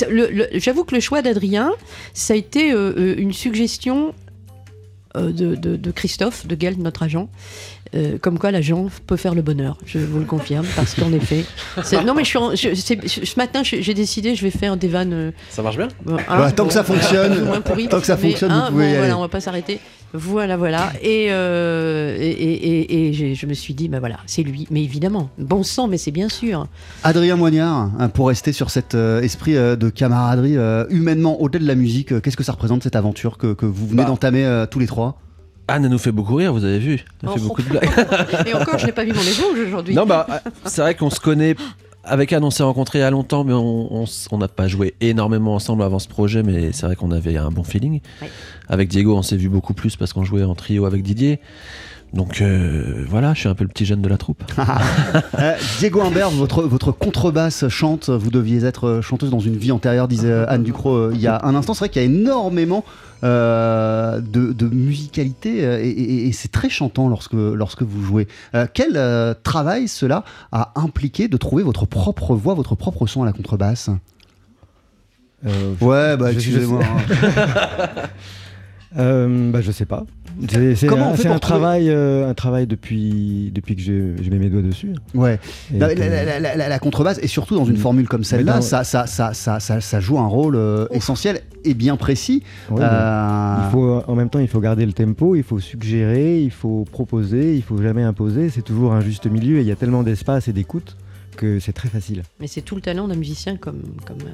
J'avoue 0.54 0.84
que 0.84 0.94
le 0.94 1.00
choix 1.00 1.20
d'Adrien, 1.22 1.72
ça 2.14 2.32
a 2.34 2.36
été 2.36 2.70
une 2.70 3.32
suggestion. 3.32 4.14
De, 5.14 5.54
de- 5.56 5.76
de 5.76 5.90
Christophe, 5.90 6.46
de 6.46 6.54
Gelt, 6.60 6.78
notre 6.78 7.02
agent, 7.02 7.28
Euh, 7.94 8.18
comme 8.20 8.38
quoi 8.38 8.50
l'agent 8.50 8.86
peut 9.06 9.16
faire 9.16 9.34
le 9.34 9.40
bonheur, 9.42 9.78
je 9.86 9.98
vous 9.98 10.18
le 10.18 10.24
confirme, 10.26 10.66
parce 10.76 10.94
qu'en 10.94 11.10
effet. 11.12 11.44
Non, 12.04 12.14
mais 12.14 12.22
je 12.24 12.28
suis 12.28 12.38
en- 12.38 12.54
je- 12.54 12.74
c'est- 12.74 13.08
ce 13.08 13.36
matin, 13.38 13.62
j'ai 13.62 13.94
décidé, 13.94 14.34
je 14.34 14.42
vais 14.42 14.50
faire 14.50 14.76
des 14.76 14.88
vannes. 14.88 15.12
euh, 15.14 15.30
Ça 15.48 15.62
marche 15.62 15.76
bien 15.78 15.88
Bon, 16.04 16.16
Bah, 16.28 16.52
tant 16.52 16.66
que 16.66 16.72
ça 16.74 16.84
fonctionne, 16.84 17.46
pourri, 17.64 17.88
tant 17.88 18.00
que 18.00 18.06
ça 18.06 18.16
mais, 18.16 18.28
fonctionne, 18.30 18.52
vous 18.52 18.58
hein, 18.58 18.66
pouvez 18.70 18.84
bon, 18.84 18.90
y 18.90 18.92
voilà, 18.92 19.04
aller. 19.06 19.14
on 19.14 19.20
va 19.20 19.28
pas 19.28 19.40
s'arrêter. 19.40 19.80
Voilà, 20.14 20.56
voilà. 20.56 20.92
Et, 21.02 21.26
euh, 21.30 22.16
et, 22.18 22.30
et- 22.30 23.08
et- 23.30 23.34
je 23.34 23.46
me 23.46 23.54
suis 23.54 23.74
dit, 23.74 23.88
bah 23.88 24.00
voilà, 24.00 24.18
c'est 24.26 24.42
lui. 24.42 24.66
Mais 24.70 24.82
évidemment, 24.82 25.30
bon 25.38 25.62
sang, 25.62 25.86
mais 25.88 25.98
c'est 25.98 26.10
bien 26.10 26.28
sûr. 26.28 26.66
Adrien 27.04 27.36
Moignard, 27.36 27.90
hein, 27.98 28.08
pour 28.08 28.28
rester 28.28 28.52
sur 28.52 28.70
cet 28.70 28.94
esprit 28.94 29.52
de 29.54 29.88
camaraderie 29.90 30.56
humainement 30.90 31.40
au-delà 31.40 31.62
de 31.62 31.68
la 31.68 31.74
musique, 31.74 32.20
qu'est-ce 32.20 32.36
que 32.36 32.44
ça 32.44 32.52
représente 32.52 32.82
cette 32.82 32.96
aventure 32.96 33.38
que, 33.38 33.52
que 33.54 33.66
vous 33.66 33.86
venez 33.86 34.02
Bah. 34.02 34.08
d'entamer 34.08 34.64
tous 34.70 34.78
les 34.78 34.86
trois? 34.86 35.18
Anne 35.68 35.86
nous 35.86 35.98
fait 35.98 36.12
beaucoup 36.12 36.34
rire, 36.36 36.52
vous 36.52 36.64
avez 36.64 36.78
vu. 36.78 37.04
Elle 37.22 37.28
fait 37.28 37.40
beaucoup 37.40 37.62
de 37.62 37.68
blagues. 37.68 37.88
Et 38.46 38.54
encore, 38.54 38.78
je 38.78 38.86
n'ai 38.86 38.92
pas 38.92 39.04
vu 39.04 39.12
mon 39.12 39.20
éponge 39.20 39.58
aujourd'hui. 39.66 39.94
Non, 39.94 40.06
bah, 40.06 40.26
c'est 40.64 40.80
vrai 40.80 40.94
qu'on 40.94 41.10
se 41.10 41.20
connaît. 41.20 41.54
Avec 42.04 42.32
Anne, 42.32 42.44
on 42.44 42.50
s'est 42.50 42.62
rencontrés 42.62 43.00
il 43.00 43.02
y 43.02 43.04
a 43.04 43.10
longtemps, 43.10 43.44
mais 43.44 43.52
on 43.52 44.38
n'a 44.38 44.48
pas 44.48 44.66
joué 44.66 44.94
énormément 45.02 45.54
ensemble 45.54 45.82
avant 45.82 45.98
ce 45.98 46.08
projet, 46.08 46.42
mais 46.42 46.72
c'est 46.72 46.86
vrai 46.86 46.96
qu'on 46.96 47.10
avait 47.10 47.36
un 47.36 47.50
bon 47.50 47.64
feeling. 47.64 48.00
Ouais. 48.22 48.30
Avec 48.68 48.88
Diego, 48.88 49.14
on 49.14 49.22
s'est 49.22 49.36
vu 49.36 49.50
beaucoup 49.50 49.74
plus 49.74 49.96
parce 49.96 50.14
qu'on 50.14 50.24
jouait 50.24 50.42
en 50.42 50.54
trio 50.54 50.86
avec 50.86 51.02
Didier. 51.02 51.38
Donc 52.14 52.40
euh, 52.40 53.04
voilà, 53.08 53.34
je 53.34 53.40
suis 53.40 53.48
un 53.48 53.54
peu 53.54 53.64
le 53.64 53.68
petit 53.68 53.84
jeune 53.84 54.00
de 54.00 54.08
la 54.08 54.16
troupe. 54.16 54.42
Euh, 55.38 55.54
Diego 55.78 56.00
Humbert, 56.00 56.30
votre, 56.30 56.62
votre 56.64 56.90
contrebasse 56.90 57.68
chante, 57.68 58.08
vous 58.08 58.30
deviez 58.30 58.64
être 58.64 58.88
euh, 58.88 59.02
chanteuse 59.02 59.30
dans 59.30 59.38
une 59.40 59.56
vie 59.56 59.70
antérieure, 59.72 60.08
disait 60.08 60.32
Anne 60.48 60.62
Ducrot 60.64 60.94
euh, 60.96 61.10
il 61.14 61.20
y 61.20 61.26
a 61.28 61.40
un 61.44 61.54
instant. 61.54 61.74
C'est 61.74 61.80
vrai 61.80 61.88
qu'il 61.90 62.02
y 62.02 62.04
a 62.04 62.08
énormément 62.08 62.84
euh, 63.24 64.20
de, 64.20 64.52
de 64.52 64.66
musicalité 64.68 65.58
et, 65.58 65.88
et- 65.88 66.26
et 66.28 66.32
c'est 66.32 66.50
très 66.50 66.70
chantant 66.70 67.08
lorsque, 67.08 67.34
lorsque 67.34 67.82
vous 67.82 68.02
jouez. 68.04 68.26
Euh, 68.54 68.66
quel 68.72 68.92
euh, 68.96 69.34
travail 69.42 69.86
cela 69.86 70.24
a 70.50 70.72
impliqué 70.76 71.28
de 71.28 71.36
trouver 71.36 71.62
votre 71.62 71.84
propre 71.86 72.34
voix, 72.34 72.54
votre 72.54 72.74
propre 72.74 73.06
son 73.06 73.22
à 73.22 73.26
la 73.26 73.32
contrebasse? 73.32 73.90
Euh, 75.46 75.74
Ouais, 75.80 76.16
bah 76.16 76.32
excusez-moi. 76.32 76.82
Euh, 78.98 79.50
bah, 79.50 79.60
je 79.60 79.70
sais 79.70 79.84
pas. 79.86 80.04
C'est 80.48 81.26
un, 81.28 81.38
travail, 81.38 81.88
euh, 81.90 82.28
un 82.28 82.34
travail 82.34 82.66
depuis, 82.66 83.50
depuis 83.54 83.74
que 83.74 83.82
je, 83.82 83.92
mets 84.30 84.38
mes 84.38 84.50
doigts 84.50 84.62
dessus. 84.62 84.92
Ouais. 85.14 85.40
La, 85.72 85.92
que- 85.94 85.98
la- 85.98 86.24
la- 86.24 86.38
la- 86.40 86.56
la- 86.56 86.68
la 86.68 86.78
contrebasse, 86.78 87.18
et 87.22 87.26
surtout 87.26 87.56
dans 87.56 87.64
une 87.64 87.74
Mm. 87.74 87.78
formule 87.78 88.08
comme 88.08 88.22
celle-là, 88.24 88.56
dans- 88.56 88.60
ça, 88.62 88.84
ça, 88.84 89.06
ça, 89.06 89.34
ça, 89.34 89.58
ça, 89.60 89.80
ça 89.80 90.00
joue 90.00 90.18
un 90.18 90.26
rôle 90.26 90.54
euh, 90.56 90.86
essentiel 90.92 91.40
et 91.64 91.74
bien 91.74 91.96
précis. 91.96 92.42
Ouais, 92.70 92.80
Euh, 92.82 93.56
Il 93.64 93.70
faut, 93.72 94.02
en 94.06 94.14
même 94.14 94.30
temps, 94.30 94.38
il 94.38 94.48
faut 94.48 94.60
garder 94.60 94.86
le 94.86 94.92
tempo, 94.92 95.34
il 95.34 95.42
faut 95.42 95.58
suggérer, 95.58 96.40
il 96.40 96.50
faut 96.50 96.84
proposer, 96.90 97.56
il 97.56 97.62
faut 97.62 97.80
jamais 97.82 98.02
imposer. 98.02 98.48
C'est 98.50 98.62
toujours 98.62 98.92
un 98.92 99.00
juste 99.00 99.26
milieu 99.26 99.58
et 99.58 99.62
il 99.62 99.66
y 99.66 99.72
a 99.72 99.76
tellement 99.76 100.02
d'espace 100.02 100.46
et 100.48 100.52
d'écoute 100.52 100.96
que 101.36 101.58
c'est 101.60 101.72
très 101.72 101.88
facile. 101.88 102.22
Mais 102.40 102.46
c'est 102.46 102.62
tout 102.62 102.74
le 102.76 102.80
talent 102.80 103.08
d'un 103.08 103.14
musicien 103.16 103.56
comme, 103.56 103.82
comme, 104.06 104.18
euh, 104.22 104.30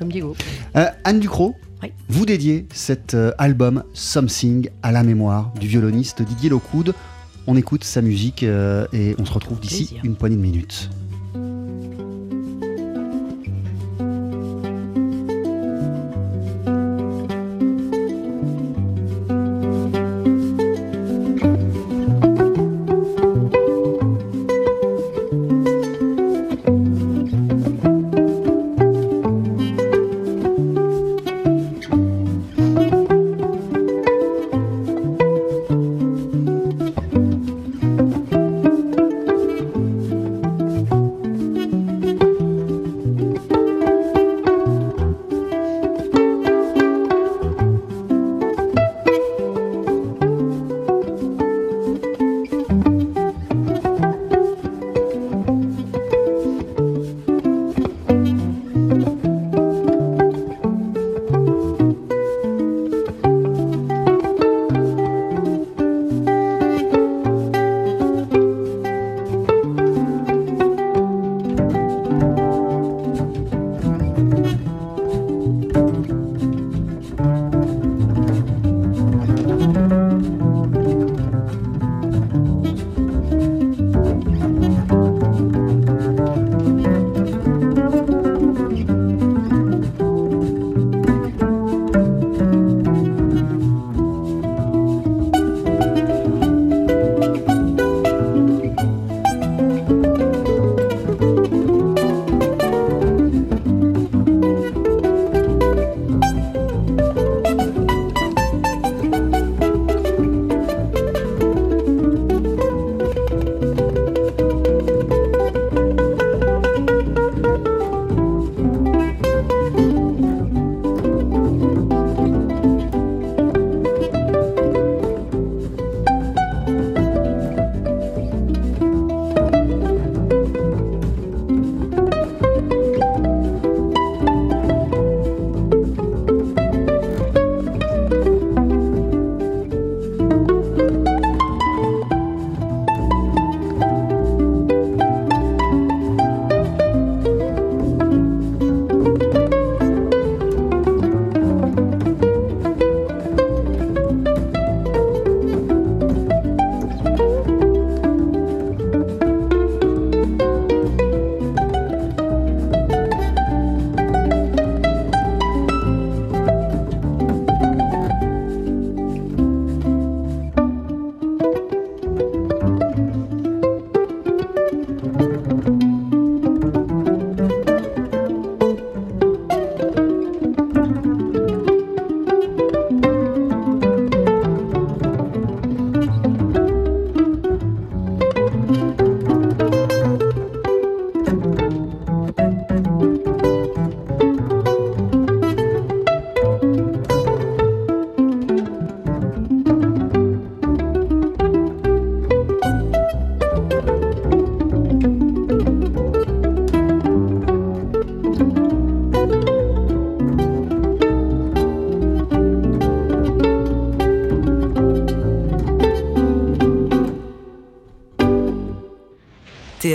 comme 0.00 0.10
Diego. 0.10 0.34
Euh, 0.76 0.86
Anne 1.04 1.20
Ducrot, 1.20 1.54
Oui. 1.82 1.92
vous 2.08 2.24
dédiez 2.26 2.66
cet 2.72 3.12
euh, 3.14 3.32
album 3.38 3.84
Something 3.92 4.70
à 4.82 4.90
la 4.92 5.02
mémoire 5.02 5.52
du 5.60 5.68
violoniste 5.68 6.22
Didier 6.22 6.48
Locoud. 6.48 6.94
On 7.46 7.54
écoute 7.54 7.84
sa 7.84 8.00
musique 8.00 8.42
euh, 8.42 8.86
et 8.94 9.14
on 9.18 9.26
se 9.26 9.32
retrouve 9.32 9.60
d'ici 9.60 9.96
une 10.02 10.16
poignée 10.16 10.36
de 10.36 10.40
minutes. 10.40 10.88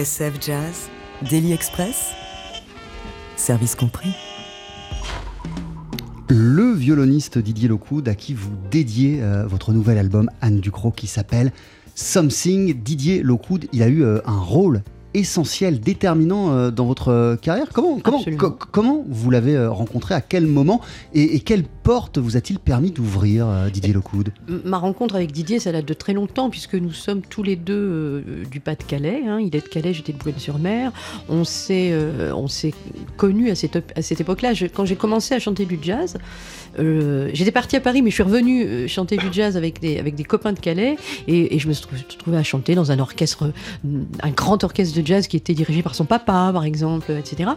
TSF 0.06 0.40
Jazz, 0.40 0.90
Daily 1.32 1.52
Express, 1.52 2.12
service 3.38 3.74
compris. 3.74 4.12
Le 6.30 6.74
violoniste 6.74 7.40
Didier 7.40 7.68
Lockwood 7.68 8.08
à 8.08 8.14
qui 8.14 8.36
vous 8.36 8.52
dédiez 8.70 9.24
euh, 9.24 9.48
votre 9.48 9.74
nouvel 9.74 9.98
album 9.98 10.30
Anne 10.42 10.60
Ducrot 10.60 10.92
qui 10.92 11.08
s'appelle 11.08 11.52
Something. 11.96 12.80
Didier 12.84 13.24
Lockwood, 13.24 13.66
il 13.74 13.82
a 13.82 13.88
eu 13.88 14.04
euh, 14.04 14.20
un 14.26 14.38
rôle 14.38 14.84
essentiel, 15.20 15.80
déterminant 15.80 16.52
euh, 16.52 16.72
dans 16.72 16.86
votre 16.86 17.10
euh, 17.10 17.36
carrière. 17.36 17.68
Comment, 17.74 18.00
comment, 18.00 18.24
co- 18.38 18.58
comment 18.72 19.04
vous 19.10 19.32
l'avez 19.32 19.56
euh, 19.56 19.70
rencontré 19.72 20.14
À 20.16 20.22
quel 20.22 20.46
moment 20.48 20.82
et, 21.14 21.36
et 21.36 21.40
quelle 21.40 21.64
porte 21.64 22.18
vous 22.18 22.36
a-t-il 22.38 22.60
permis 22.60 22.92
d'ouvrir, 22.92 23.48
Didier 23.72 23.94
Lockwood 23.94 24.30
M- 24.50 24.62
Ma 24.66 24.78
rencontre 24.78 25.16
avec 25.16 25.32
Didier, 25.32 25.60
ça 25.60 25.72
date 25.72 25.86
de 25.86 25.94
très 25.94 26.14
longtemps, 26.14 26.50
puisque 26.50 26.76
nous 26.76 26.92
sommes 26.92 27.22
tous 27.22 27.44
les 27.44 27.56
deux 27.56 28.24
du 28.50 28.60
Pas-de-Calais. 28.60 29.22
hein. 29.28 29.40
Il 29.40 29.56
est 29.56 29.62
de 29.62 29.68
Calais, 29.70 29.94
j'étais 29.94 30.14
de 30.14 30.18
Boulogne-sur-Mer. 30.18 30.92
On 31.30 31.44
s'est 31.44 31.94
s'est 32.48 32.74
connus 33.18 33.50
à 33.50 33.56
cette, 33.56 33.94
à 33.98 34.02
cette 34.02 34.22
époque-là. 34.22 34.54
Quand 34.74 34.86
j'ai 34.86 34.96
commencé 34.96 35.34
à 35.36 35.40
chanter 35.40 35.66
du 35.66 35.78
jazz, 35.82 36.18
euh, 36.80 37.30
j'étais 37.34 37.52
partie 37.52 37.76
à 37.76 37.80
Paris, 37.82 38.02
mais 38.02 38.10
je 38.10 38.16
suis 38.16 38.24
revenue 38.24 38.88
chanter 38.88 39.18
du 39.18 39.28
jazz 39.32 39.56
avec 39.58 39.80
des, 39.80 39.98
avec 40.00 40.16
des 40.16 40.24
copains 40.24 40.54
de 40.54 40.60
Calais. 40.60 40.98
Et, 41.28 41.56
et 41.56 41.60
je 41.60 41.68
me 41.68 41.74
suis 41.74 41.86
trou- 41.86 41.96
trouvée 42.20 42.38
à 42.38 42.44
chanter 42.44 42.76
dans 42.76 42.92
un 42.92 43.00
orchestre, 43.00 43.52
un 44.22 44.30
grand 44.32 44.64
orchestre 44.64 45.00
de 45.00 45.05
jazz 45.06 45.28
qui 45.28 45.38
était 45.38 45.54
dirigé 45.54 45.82
par 45.84 45.96
son 45.96 46.06
papa, 46.06 46.50
par 46.54 46.66
exemple, 46.66 47.12
etc. 47.12 47.52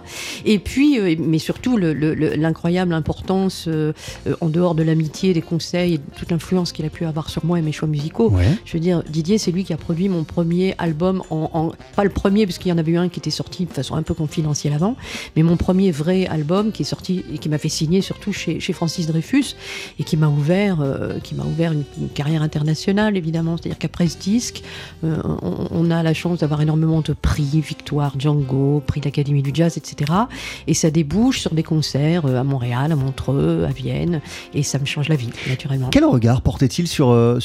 Et 0.44 0.58
puis, 0.58 0.98
euh, 0.98 1.14
mais 1.18 1.38
surtout, 1.38 1.76
le- 1.76 1.92
le- 1.94 2.14
le- 2.14 2.34
l'incroyable 2.36 2.92
importance, 2.92 3.64
euh, 3.68 3.92
euh, 4.26 4.34
en 4.40 4.48
dehors 4.48 4.74
de 4.74 4.82
l'amitié, 4.82 5.32
des 5.32 5.42
conseils 5.42 5.94
et 5.94 6.00
toute 6.16 6.30
l'influence 6.30 6.72
qu'il 6.72 6.84
a 6.84 6.90
pu 6.90 7.04
avoir 7.04 7.30
sur 7.30 7.44
moi 7.44 7.58
et 7.58 7.62
mes 7.62 7.72
choix 7.72 7.88
musicaux. 7.88 8.30
Ouais. 8.30 8.46
Je 8.64 8.72
veux 8.74 8.80
dire, 8.80 9.02
Didier, 9.08 9.38
c'est 9.38 9.50
lui 9.52 9.64
qui 9.64 9.72
a 9.72 9.76
produit 9.76 10.08
mon 10.08 10.24
premier 10.24 10.74
album, 10.78 11.22
en, 11.30 11.50
en- 11.54 11.72
pas 11.96 12.04
le 12.04 12.10
premier, 12.10 12.46
parce 12.46 12.58
qu'il 12.58 12.68
y 12.70 12.72
en 12.72 12.78
avait 12.78 12.92
eu 12.92 12.98
un 12.98 13.08
qui 13.08 13.18
était 13.20 13.30
sorti 13.30 13.64
de 13.66 13.72
façon 13.72 13.94
un 13.94 14.02
peu 14.02 14.14
confidentielle 14.14 14.72
avant, 14.74 14.96
mais 15.36 15.42
mon 15.42 15.56
premier 15.56 15.90
vrai 15.90 16.26
album 16.26 16.72
qui 16.72 16.82
est 16.82 16.84
sorti 16.84 17.24
et 17.32 17.38
qui 17.38 17.48
m'a 17.48 17.58
fait 17.58 17.68
signer 17.68 18.00
surtout 18.02 18.32
chez, 18.32 18.60
chez 18.60 18.72
Francis 18.72 19.06
Dreyfus 19.06 19.54
et 19.98 20.04
qui 20.04 20.16
m'a 20.16 20.28
ouvert, 20.28 20.80
euh, 20.80 21.18
qui 21.22 21.34
m'a 21.34 21.44
ouvert 21.44 21.72
une, 21.72 21.84
une 22.00 22.08
carrière 22.08 22.42
internationale, 22.42 23.16
évidemment. 23.16 23.56
C'est-à-dire 23.56 23.78
qu'après 23.78 24.08
ce 24.08 24.18
disque, 24.18 24.62
euh, 25.04 25.16
on, 25.42 25.68
on 25.70 25.90
a 25.90 26.02
la 26.02 26.14
chance 26.14 26.40
d'avoir 26.40 26.60
énormément 26.60 27.00
de 27.00 27.12
prix, 27.12 27.37
Victoire, 27.42 28.14
Django, 28.18 28.82
prix 28.86 29.00
d'Académie 29.00 29.42
du 29.42 29.50
Jazz, 29.52 29.76
etc. 29.76 30.12
Et 30.66 30.74
ça 30.74 30.90
débouche 30.90 31.40
sur 31.40 31.54
des 31.54 31.62
concerts 31.62 32.26
euh, 32.26 32.40
à 32.40 32.44
Montréal, 32.44 32.92
à 32.92 32.96
Montreux, 32.96 33.64
à 33.68 33.72
Vienne, 33.72 34.20
et 34.54 34.62
ça 34.62 34.78
me 34.78 34.84
change 34.84 35.08
la 35.08 35.16
vie, 35.16 35.30
naturellement. 35.48 35.88
Quel 35.90 36.04
regard 36.04 36.42
portait-il 36.42 36.86
sur, 36.86 37.10
euh, 37.10 37.38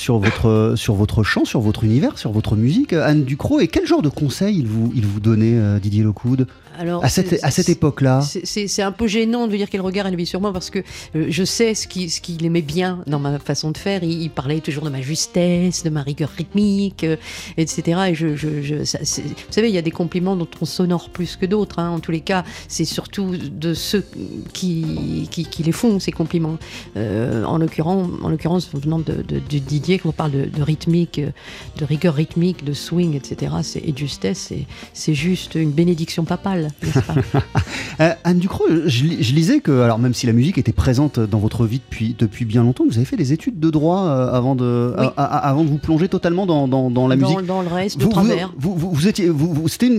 euh, 0.45 0.75
votre 0.89 1.23
chant, 1.23 1.45
sur 1.45 1.61
votre 1.61 1.83
univers, 1.83 2.17
sur 2.17 2.31
votre 2.31 2.55
musique, 2.55 2.93
Anne 2.93 3.23
Ducrot 3.23 3.59
Et 3.59 3.67
quel 3.67 3.85
genre 3.85 4.01
de 4.01 4.09
conseils 4.09 4.57
il 4.57 4.67
vous, 4.67 4.91
vous 4.93 5.19
donnait, 5.19 5.79
Didier 5.79 6.03
Lockwood 6.03 6.47
Alors, 6.77 7.03
à 7.03 7.09
cette, 7.09 7.39
à 7.43 7.51
cette 7.51 7.69
époque-là 7.69 8.21
C'est- 8.21 8.81
un 8.81 8.91
peu 8.91 9.07
gênant 9.07 9.47
de 9.47 9.55
dire 9.55 9.69
quel 9.69 9.81
regard 9.81 10.07
il 10.07 10.13
avait 10.13 10.25
sur 10.25 10.41
moi 10.41 10.51
parce 10.51 10.69
que 10.69 10.79
euh, 11.15 11.27
je 11.29 11.43
sais 11.43 11.75
ce 11.75 11.87
qu'il 11.87 12.09
ce 12.09 12.19
aimait 12.43 12.61
bien 12.61 13.03
dans 13.07 13.19
ma 13.19 13.37
façon 13.39 13.71
de 13.71 13.77
faire. 13.77 14.03
Il, 14.03 14.21
il 14.23 14.29
parlait 14.29 14.59
toujours 14.59 14.83
de 14.83 14.89
ma 14.89 15.01
justesse, 15.01 15.83
de 15.83 15.89
ma 15.89 16.01
rigueur 16.01 16.29
rythmique, 16.29 17.03
euh, 17.03 17.15
etc. 17.57 17.99
Et 18.09 18.15
je, 18.15 18.35
je- 18.35 18.61
je- 18.61 18.83
ça- 18.83 18.99
c'est- 19.03 19.21
vous 19.21 19.51
savez, 19.51 19.69
il 19.69 19.75
y 19.75 19.77
a 19.77 19.81
des 19.81 19.91
compliments 19.91 20.35
dont 20.35 20.47
on 20.61 20.65
s'honore 20.65 21.09
plus 21.09 21.35
que 21.35 21.45
d'autres. 21.45 21.79
hein. 21.79 21.89
En 21.89 21.99
tous 21.99 22.11
les 22.11 22.21
cas, 22.21 22.43
c'est 22.67 22.85
surtout 22.85 23.35
de 23.37 23.73
ceux 23.73 24.03
qui, 24.53 25.27
qui, 25.31 25.45
qui 25.45 25.63
les 25.63 25.71
font, 25.71 25.99
ces 25.99 26.11
compliments. 26.11 26.57
Euh, 26.97 27.43
en 27.45 27.57
l'occurrence, 27.57 28.09
en 28.23 28.29
l'occurrence, 28.29 28.69
venant 28.73 28.99
de, 28.99 29.13
de- 29.13 29.39
de 29.39 29.57
Didier, 29.59 29.99
quand 29.99 30.09
on 30.09 30.13
parle 30.13 30.31
de, 30.31 30.45
de 30.45 30.61
rythmique, 30.61 31.21
de 31.77 31.85
rigueur 31.85 32.15
rythmique, 32.15 32.63
de 32.63 32.73
swing, 32.73 33.15
etc., 33.15 33.51
et 33.83 33.91
de 33.91 33.97
justesse, 33.97 34.51
c'est 34.93 35.13
juste 35.13 35.55
une 35.55 35.71
bénédiction 35.71 36.23
papale, 36.23 36.62
n'est-ce 36.81 36.99
pas 36.99 37.41
Euh, 37.99 38.13
Anne 38.23 38.39
Ducrot, 38.39 38.65
je, 38.87 39.03
li- 39.03 39.21
je 39.23 39.35
lisais 39.35 39.59
que, 39.59 39.81
alors 39.81 39.99
même 39.99 40.15
si 40.15 40.25
la 40.25 40.33
musique 40.33 40.57
était 40.57 40.71
présente 40.71 41.19
dans 41.19 41.37
votre 41.37 41.65
vie 41.67 41.77
depuis, 41.77 42.15
depuis 42.17 42.43
bien 42.43 42.63
longtemps, 42.63 42.83
vous 42.87 42.97
avez 42.97 43.05
fait 43.05 43.17
des 43.17 43.33
études 43.33 43.59
de 43.59 43.69
droit 43.69 44.05
euh, 44.05 44.31
avant, 44.33 44.55
de, 44.55 44.95
Oui. 44.97 45.05
a- 45.15 45.23
a- 45.23 45.37
avant 45.49 45.63
de 45.63 45.69
vous 45.69 45.77
plonger 45.77 46.07
totalement 46.09 46.47
dans, 46.47 46.67
dans- 46.67 46.89
dans 46.89 47.07
la 47.07 47.15
dans, 47.15 47.29
musique. 47.29 47.45
dans 47.45 47.61
le 47.61 47.67
reste, 47.67 47.97
de 47.99 48.03
Vous, 48.03 48.09
vous, 48.09 48.13
travers. 48.15 48.51
vous- 48.57 48.75
vous- 48.75 48.91
vous 48.91 49.07
étiez, 49.07 49.31
c'était 49.67 49.91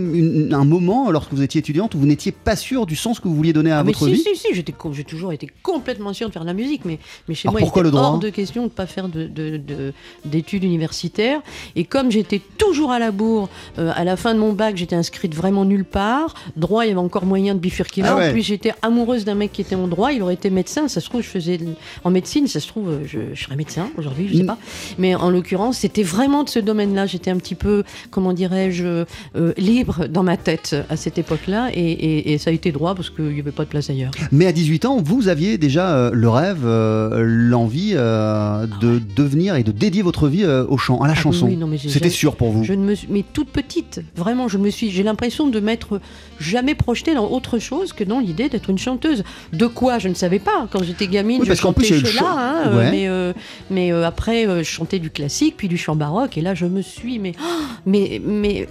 un 0.53 0.65
moment 0.65 1.11
lorsque 1.13 1.33
vous 1.33 1.43
étiez 1.43 1.61
étudiante 1.61 1.95
où 1.95 1.99
vous 2.01 2.07
n'étiez 2.07 2.33
pas 2.33 2.57
sûr 2.57 2.85
du 2.87 2.97
sens 2.97 3.21
que 3.21 3.29
vous 3.29 3.37
vouliez 3.37 3.53
donner 3.53 3.71
à 3.71 3.79
Ah, 3.79 3.85
mais 3.85 3.93
votre 3.93 4.07
si, 4.09 4.15
vie. 4.15 4.25
si, 4.35 4.55
si, 4.55 4.65
co- 4.77 4.93
j'ai 4.93 5.05
toujours 5.05 5.33
été 5.33 5.49
complètement 5.63 6.13
sûre 6.13 6.27
de 6.29 6.33
faire 6.33 6.43
de 6.43 6.49
la 6.49 6.55
musique, 6.55 6.85
mais, 6.85 6.99
mais 7.29 7.35
chez 7.37 7.47
Alors 7.49 7.61
moi, 7.61 7.61
il 7.61 7.87
était 7.87 7.97
hors 7.97 8.19
de 8.19 8.31
question 8.31 8.63
de 8.63 8.67
ne 8.69 8.71
pas 8.73 8.87
faire 8.87 9.09
de- 9.09 9.27
de- 9.29 9.57
de- 9.57 9.93
d'études 10.25 10.65
universitaires. 10.65 11.41
Et 11.77 11.85
comme 11.85 12.11
j'étais 12.11 12.41
toujours 12.59 12.91
à 12.91 12.99
la 12.99 13.13
bourre, 13.13 13.49
euh, 13.79 13.93
à 13.95 14.03
la 14.03 14.17
fin 14.17 14.35
de 14.35 14.41
mon 14.41 14.53
bac, 14.53 14.77
j'étais 14.77 14.97
inscrite 14.97 15.35
vraiment 15.35 15.65
nulle 15.65 15.85
part. 15.85 16.35
Droit, 16.57 16.85
il 16.85 16.89
y 16.89 16.91
avait 16.93 17.01
encore 17.01 17.27
moyen 17.27 17.55
de 17.55 17.59
bifurquer 17.61 18.03
là. 18.03 18.11
Ah 18.13 18.17
ouais. 18.17 18.29
En 18.29 18.33
plus, 18.33 18.43
j'étais 18.43 18.73
amoureuse 18.83 19.25
d'un 19.25 19.35
mec 19.35 19.53
qui 19.53 19.61
était 19.63 19.75
en 19.75 19.89
droit, 19.89 20.13
il 20.13 20.23
aurait 20.23 20.35
été 20.35 20.51
médecin. 20.51 20.87
Ça 20.89 21.01
se 21.01 21.09
trouve, 21.09 21.23
je 21.23 21.29
faisais 21.29 21.59
en 22.05 22.11
médecine, 22.11 22.47
ça 22.47 22.61
se 22.61 22.69
trouve, 22.69 23.01
je, 23.07 23.19
je 23.35 23.43
serais 23.45 23.57
médecin 23.57 23.89
aujourd'hui, 23.99 24.29
je 24.29 24.37
sais 24.37 24.43
Mm. 24.43 24.47
pas. 24.47 24.59
Mais 24.99 25.15
en 25.15 25.31
l'occurrence, 25.31 25.79
c'était 25.79 26.03
vraiment 26.05 26.45
de 26.45 26.49
ce 26.49 26.59
domaine-là. 26.61 27.07
J'étais 27.07 27.31
un 27.31 27.37
petit 27.39 27.55
peu, 27.57 27.83
comment 28.11 28.33
dirais-je, 28.33 29.05
euh, 29.37 29.53
libre 29.57 30.07
dans 30.09 30.23
ma 30.23 30.37
tête 30.37 30.77
à 30.89 30.97
cette 30.97 31.19
époque-là. 31.19 31.71
Et, 31.75 31.81
et- 31.81 32.33
et 32.33 32.39
ça 32.39 32.51
a 32.51 32.53
été 32.53 32.71
droit 32.73 32.95
parce 32.95 33.11
qu'il 33.11 33.25
n'y 33.27 33.41
avait 33.41 33.51
pas 33.53 33.65
de 33.65 33.69
place 33.71 33.91
ailleurs. 33.91 34.13
Mais 34.33 34.47
à 34.47 34.53
18 34.53 34.85
ans, 34.85 35.01
vous 35.03 35.29
aviez 35.29 35.59
déjà 35.59 35.95
euh, 35.97 36.11
le 36.13 36.29
rêve, 36.29 36.63
euh, 36.65 37.23
l'envie 37.25 37.95
de 37.95 39.01
devenir 39.17 39.57
et 39.57 39.63
de 39.63 39.73
dédier 39.73 40.03
votre 40.03 40.29
vie 40.29 40.45
au 40.45 40.77
chant, 40.79 41.01
à 41.01 41.07
la 41.07 41.13
Ah 41.13 41.17
chanson. 41.17 41.47
oui, 41.47 41.57
non, 41.57 41.67
mais 41.67 41.79
C'était 41.79 42.11
sûr 42.11 42.37
pour 42.37 42.51
vous. 42.51 42.65
Je 42.65 42.73
ne 42.73 42.85
me 42.85 42.95
suis, 42.95 43.09
mais 43.11 43.25
toute 43.33 43.49
petite, 43.51 44.01
vraiment, 44.17 44.49
je 44.49 44.59
me 44.59 44.71
suis, 44.71 44.91
j'ai 44.91 45.03
l'impression 45.03 45.49
de 45.49 45.61
m'être 45.61 46.01
jamais 46.41 46.75
projetée 46.75 47.15
dans 47.15 47.29
autre 47.31 47.59
chose 47.59 47.93
que 47.93 48.05
dans 48.05 48.19
l'idée 48.21 48.49
d'être 48.49 48.71
une 48.71 48.79
chanteuse. 48.79 49.23
De 49.53 49.67
quoi 49.67 49.99
je 49.99 50.09
ne 50.09 50.15
savais 50.15 50.39
pas 50.39 50.67
quand 50.71 50.83
j'étais 50.83 51.07
gamine. 51.07 51.39
Oui, 51.41 51.45
je 51.47 51.49
parce 51.51 51.61
chantais 51.61 52.01
chant- 52.05 52.27
hein, 52.39 52.77
Ouais. 52.77 52.91
mais 52.91 53.09
euh, 53.09 53.33
mais 53.71 53.93
euh, 53.93 54.07
après 54.07 54.47
euh, 54.47 54.59
je 54.59 54.69
chantais 54.69 54.99
du 54.99 55.11
classique 55.11 55.55
puis 55.57 55.69
du 55.69 55.77
chant 55.79 55.97
baroque 55.97 56.37
et 56.39 56.41
là 56.41 56.55
je 56.55 56.67
me 56.67 56.83
suis 56.83 57.19
mais 57.19 57.33
oh, 57.41 57.47
mais 57.87 58.21
mais 58.25 58.69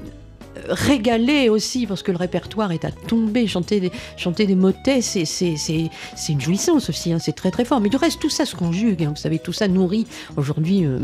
régalée 0.68 1.50
aussi 1.50 1.86
parce 1.88 2.04
que 2.04 2.12
le 2.12 2.18
répertoire 2.18 2.72
est 2.72 2.86
à 2.86 2.92
tomber 2.92 3.48
chanter 3.48 3.80
des 3.80 3.92
chanter 4.18 4.46
des 4.46 4.56
motets 4.56 5.02
c'est 5.02 5.26
c'est 5.26 5.56
c'est 5.58 5.90
c'est 6.16 6.34
une 6.34 6.42
jouissance 6.42 6.90
aussi 6.90 7.12
hein, 7.12 7.20
c'est 7.20 7.34
très 7.34 7.52
très 7.52 7.66
fort 7.66 7.80
mais 7.82 7.90
du 7.90 7.98
reste 7.98 8.20
tout 8.20 8.30
ça 8.30 8.46
se 8.46 8.56
conjugue 8.56 9.04
hein, 9.04 9.10
vous 9.16 9.22
savez 9.22 9.40
tout 9.40 9.54
ça 9.54 9.68
nourrit 9.68 10.08
aujourd'hui 10.38 10.86
euh, 10.86 11.00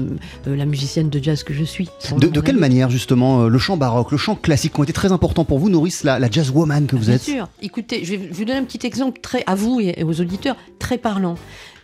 euh, 0.48 0.56
la 0.56 0.66
musicienne 0.66 1.10
de 1.10 1.24
jazz 1.24 1.44
que 1.44 1.54
je 1.54 1.64
suis 1.64 1.90
De, 2.18 2.42
quelle 2.42 2.58
manière 2.58 2.90
justement 2.90 3.44
euh, 3.44 3.48
le 3.50 3.58
chant 3.58 3.78
baroque, 3.78 4.12
le 4.12 4.18
chant 4.18 4.36
classique 4.36 4.74
qui 4.74 4.80
ont 4.80 4.84
été 4.84 4.94
très 4.94 5.12
importants 5.12 5.46
pour 5.46 5.60
vous 5.60 5.70
nourrissent 5.70 6.04
la, 6.04 6.20
la 6.20 6.30
jazz 6.30 6.52
woman 6.52 6.88
que 6.88 6.96
vous 6.96 7.06
Bien 7.06 7.16
êtes 7.16 7.22
sûr. 7.22 7.48
Écoutez, 7.62 8.04
je 8.04 8.16
vais 8.16 8.30
vous 8.32 8.46
donner 8.46 8.60
un 8.60 8.64
petit 8.64 8.86
exemple 8.86 9.20
très 9.22 9.44
à 9.48 9.56
vous 9.56 9.80
et 9.80 10.04
aux 10.04 10.22
auditeurs 10.22 10.56
très 10.80 10.98
parlant. 10.98 11.36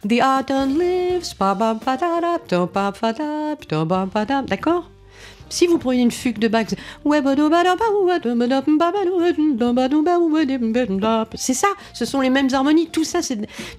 The 0.08 0.22
autumn 0.22 0.78
leaves. 0.78 1.34
D'accord? 4.48 4.90
Si 5.56 5.68
vous 5.68 5.78
prenez 5.78 6.02
une 6.02 6.12
fugue 6.12 6.38
de 6.38 6.50
Bach, 6.50 6.68
c'est 11.36 11.54
ça, 11.54 11.68
ce 11.94 12.06
sont 12.06 12.20
les 12.20 12.30
mêmes 12.30 12.50
harmonies, 12.52 12.90
tout 12.92 13.06
ça, 13.06 13.20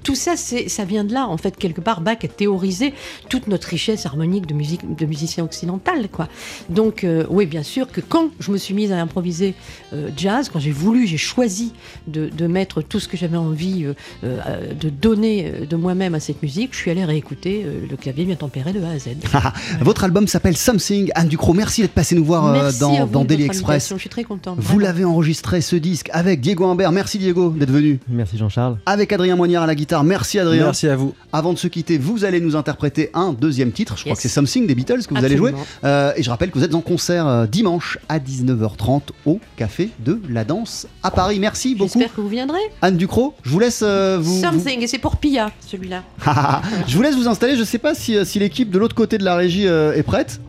tout 0.03 0.15
ça, 0.15 0.37
ça 0.37 0.85
vient 0.85 1.05
de 1.05 1.12
là. 1.12 1.29
En 1.29 1.37
fait, 1.37 1.55
quelque 1.57 1.83
part, 1.83 2.01
Bach 2.01 2.17
a 2.23 2.29
théorisé 2.29 2.95
toute 3.29 3.47
notre 3.47 3.69
richesse 3.69 4.07
harmonique 4.07 4.47
de 4.47 4.55
musique, 4.55 4.97
de 4.97 5.05
musiciens 5.05 5.45
occidental, 5.45 6.09
quoi. 6.09 6.29
Donc, 6.71 7.05
euh, 7.05 7.27
oui, 7.29 7.45
bien 7.45 7.62
sûr 7.62 7.93
que 7.93 8.01
quand 8.01 8.31
je 8.41 8.53
me 8.53 8.57
suis 8.57 8.73
mise 8.73 8.91
à 8.91 9.01
improviser 9.01 9.55
euh, 9.93 10.09
jazz, 10.17 10.49
quand 10.51 10.61
j'ai 10.61 10.73
voulu, 10.73 11.07
j'ai 11.07 11.19
choisi 11.19 11.75
de, 12.07 12.47
mettre 12.47 12.81
tout 12.81 13.01
ce 13.01 13.09
que 13.09 13.17
j'avais 13.17 13.37
envie 13.37 13.85
euh, 14.25 14.73
de 14.73 14.89
donner 14.89 15.51
de 15.69 15.77
moi-même 15.77 16.15
à 16.15 16.21
cette 16.21 16.43
musique, 16.43 16.71
je 16.73 16.79
suis 16.79 16.91
allée 16.91 17.05
réécouter 17.05 17.67
le 17.91 17.97
clavier 17.97 18.25
bien 18.25 18.37
tempéré 18.37 18.73
de 18.73 18.83
A 18.83 18.91
à 18.91 18.99
Z. 18.99 19.09
Votre 19.81 20.05
album 20.05 20.29
s'appelle 20.29 20.57
Something. 20.57 21.11
Anne 21.17 21.29
Ducrot, 21.29 21.55
merci 21.66 21.83
d'être 21.83 21.94
passé 21.94 22.14
nous 22.14 22.24
voir 22.24 22.46
euh, 22.46 22.52
Merci 22.52 22.79
dans, 22.79 23.07
vous 23.07 23.12
dans 23.12 23.22
de 23.22 23.26
Daily 23.26 23.42
Express. 23.44 23.70
invitation, 23.70 23.96
Je 23.96 24.00
suis 24.02 24.09
très 24.09 24.22
contente. 24.22 24.57
Vous 24.61 24.79
l'avez 24.79 25.05
enregistré 25.05 25.61
ce 25.61 25.74
disque 25.74 26.09
avec 26.12 26.40
Diego 26.40 26.64
Imbert. 26.64 26.92
Merci 26.92 27.18
Diego 27.18 27.50
d'être 27.50 27.72
venu. 27.72 27.98
Merci 28.09 28.38
Jean-Charles. 28.38 28.79
Avec 28.87 29.12
Adrien 29.12 29.35
Moignard 29.35 29.64
à 29.64 29.66
la 29.66 29.74
guitare. 29.74 30.05
Merci 30.05 30.38
Adrien. 30.38 30.66
Merci 30.66 30.87
à 30.87 30.94
vous. 30.94 31.12
Avant 31.33 31.52
de 31.52 31.59
se 31.59 31.66
quitter, 31.66 31.98
vous 31.98 32.24
allez 32.24 32.40
nous 32.40 32.55
interpréter 32.55 33.11
un 33.14 33.33
deuxième 33.33 33.72
titre. 33.72 33.96
Je 33.96 34.05
crois 34.05 34.14
que 34.14 34.22
c'est 34.22 34.29
Something 34.29 34.68
des 34.68 34.76
Beatles 34.76 35.05
que 35.09 35.14
vous 35.18 35.24
allez 35.24 35.37
jouer. 35.37 35.55
Euh, 35.83 36.12
et 36.16 36.22
je 36.22 36.31
rappelle 36.31 36.52
que 36.52 36.59
vous 36.59 36.64
êtes 36.64 36.74
en 36.76 36.83
concert 36.83 37.26
euh, 37.26 37.46
dimanche 37.46 37.98
à 38.09 38.20
19h30 38.20 39.00
au 39.24 39.40
Café 39.57 39.90
de 39.98 40.20
la 40.31 40.44
Danse 40.44 40.87
à 41.02 41.11
Paris. 41.11 41.40
Merci 41.40 41.74
beaucoup. 41.74 41.98
J'espère 41.98 42.14
que 42.14 42.20
vous 42.20 42.29
viendrez. 42.29 42.61
Anne 42.81 42.96
Ducrot, 42.96 43.35
je 43.42 43.50
vous 43.50 43.59
laisse 43.59 43.81
euh, 43.83 44.18
vous, 44.20 44.37
vous- 44.37 44.40
Something, 44.40 44.83
et 44.83 44.87
c'est 44.87 44.98
pour 44.98 45.16
Pia, 45.16 45.50
celui-là. 45.66 46.05
je 46.87 46.96
vous 46.96 47.02
laisse 47.02 47.16
vous 47.16 47.26
installer. 47.26 47.57
Je 47.57 47.64
sais 47.64 47.79
pas 47.79 47.96
si, 47.96 48.24
si 48.24 48.38
l'équipe 48.38 48.70
de 48.70 48.79
l'autre 48.79 48.94
côté 48.94 49.18
de 49.18 49.24
la 49.24 49.35
régie 49.35 49.66
euh, 49.66 49.94
est 49.96 50.05
prête. 50.05 50.40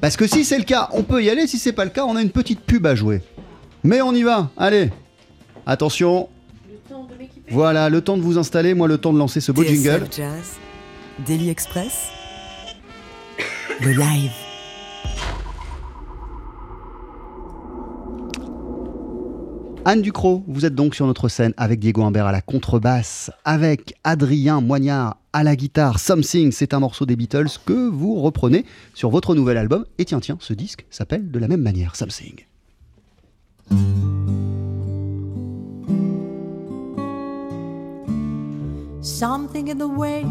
Parce 0.00 0.16
que 0.16 0.26
si 0.26 0.44
c'est 0.44 0.58
le 0.58 0.64
cas, 0.64 0.88
on 0.92 1.02
peut 1.02 1.22
y 1.22 1.30
aller. 1.30 1.46
Si 1.46 1.58
c'est 1.58 1.72
pas 1.72 1.84
le 1.84 1.90
cas, 1.90 2.04
on 2.04 2.16
a 2.16 2.22
une 2.22 2.30
petite 2.30 2.60
pub 2.60 2.86
à 2.86 2.94
jouer. 2.94 3.22
Mais 3.82 4.00
on 4.00 4.12
y 4.12 4.22
va. 4.22 4.50
Allez. 4.56 4.90
Attention. 5.66 6.28
Voilà, 7.50 7.88
le 7.88 8.00
temps 8.00 8.16
de 8.16 8.22
vous 8.22 8.38
installer. 8.38 8.74
Moi, 8.74 8.88
le 8.88 8.98
temps 8.98 9.12
de 9.12 9.18
lancer 9.18 9.40
ce 9.40 9.52
beau 9.52 9.64
jingle. 9.64 10.06
Jazz, 10.14 10.56
Daily 11.26 11.50
Express, 11.50 12.08
le 13.80 13.92
live. 13.92 14.47
Anne 19.90 20.02
Ducrot, 20.02 20.44
vous 20.46 20.66
êtes 20.66 20.74
donc 20.74 20.94
sur 20.94 21.06
notre 21.06 21.30
scène 21.30 21.54
avec 21.56 21.80
Diego 21.80 22.02
Humbert 22.02 22.26
à 22.26 22.32
la 22.32 22.42
contrebasse, 22.42 23.30
avec 23.46 23.94
Adrien 24.04 24.60
Moignard 24.60 25.16
à 25.32 25.42
la 25.42 25.56
guitare. 25.56 25.98
Something, 25.98 26.52
c'est 26.52 26.74
un 26.74 26.80
morceau 26.80 27.06
des 27.06 27.16
Beatles 27.16 27.48
que 27.64 27.88
vous 27.88 28.20
reprenez 28.20 28.66
sur 28.92 29.08
votre 29.08 29.34
nouvel 29.34 29.56
album. 29.56 29.86
Et 29.96 30.04
tiens, 30.04 30.20
tiens, 30.20 30.36
ce 30.40 30.52
disque 30.52 30.84
s'appelle 30.90 31.30
de 31.30 31.38
la 31.38 31.48
même 31.48 31.62
manière, 31.62 31.96
Something. 31.96 32.44
Something 39.00 39.70
in 39.70 39.78
the 39.78 39.88
way 39.88 40.22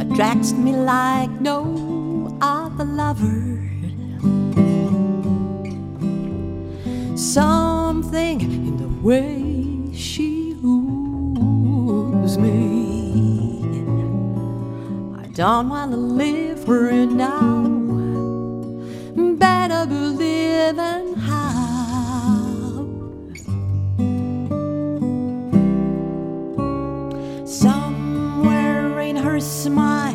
attracts 0.00 0.52
me 0.54 0.72
like 0.72 1.30
no 1.40 1.95
other 2.40 2.84
lover. 2.84 3.62
Something 7.16 8.40
in 8.40 8.76
the 8.76 8.88
way 9.02 9.92
she 9.94 10.54
woos 10.62 12.38
me. 12.38 13.62
I 15.18 15.26
don't 15.28 15.68
wanna 15.68 15.96
live 15.96 16.64
for 16.64 16.88
it 16.88 17.10
now. 17.10 17.72
Better 19.38 19.86
believe 19.86 20.78
in 20.78 21.14
how. 21.14 22.46
Somewhere 27.44 29.00
in 29.00 29.16
her 29.16 29.40
smile, 29.40 30.05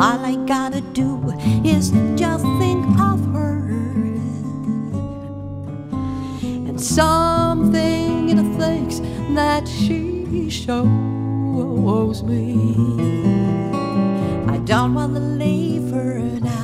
All 0.00 0.24
I 0.24 0.34
gotta 0.46 0.80
do 0.80 1.30
is 1.62 1.90
just 2.16 2.42
think 2.58 2.86
of 2.98 3.20
her. 3.34 3.68
And 6.40 6.80
something 6.80 8.30
in 8.30 8.36
the 8.38 8.58
things 8.58 9.02
that 9.34 9.68
she 9.68 10.48
shows 10.48 12.22
me. 12.22 12.56
I 14.48 14.56
don't 14.64 14.94
wanna 14.94 15.20
leave 15.20 15.90
her 15.90 16.18
now. 16.40 16.59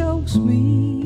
Shows 0.00 0.38
me. 0.38 0.99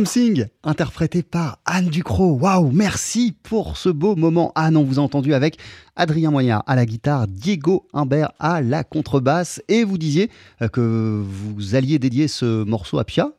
Something, 0.00 0.46
interprété 0.64 1.22
par 1.22 1.58
Anne 1.66 1.88
Ducrot. 1.90 2.32
Waouh, 2.32 2.70
merci 2.72 3.34
pour 3.42 3.76
ce 3.76 3.90
beau 3.90 4.16
moment. 4.16 4.50
Anne, 4.54 4.78
on 4.78 4.82
vous 4.82 4.98
a 4.98 5.02
entendu 5.02 5.34
avec 5.34 5.58
Adrien 5.94 6.30
Moignard 6.30 6.64
à 6.66 6.74
la 6.74 6.86
guitare, 6.86 7.28
Diego 7.28 7.86
Humbert 7.92 8.32
à 8.38 8.62
la 8.62 8.82
contrebasse. 8.82 9.62
Et 9.68 9.84
vous 9.84 9.98
disiez 9.98 10.30
euh, 10.62 10.68
que 10.68 11.22
vous 11.22 11.74
alliez 11.74 11.98
dédier 11.98 12.28
ce 12.28 12.64
morceau 12.64 12.98
à 12.98 13.04
Pia? 13.04 13.32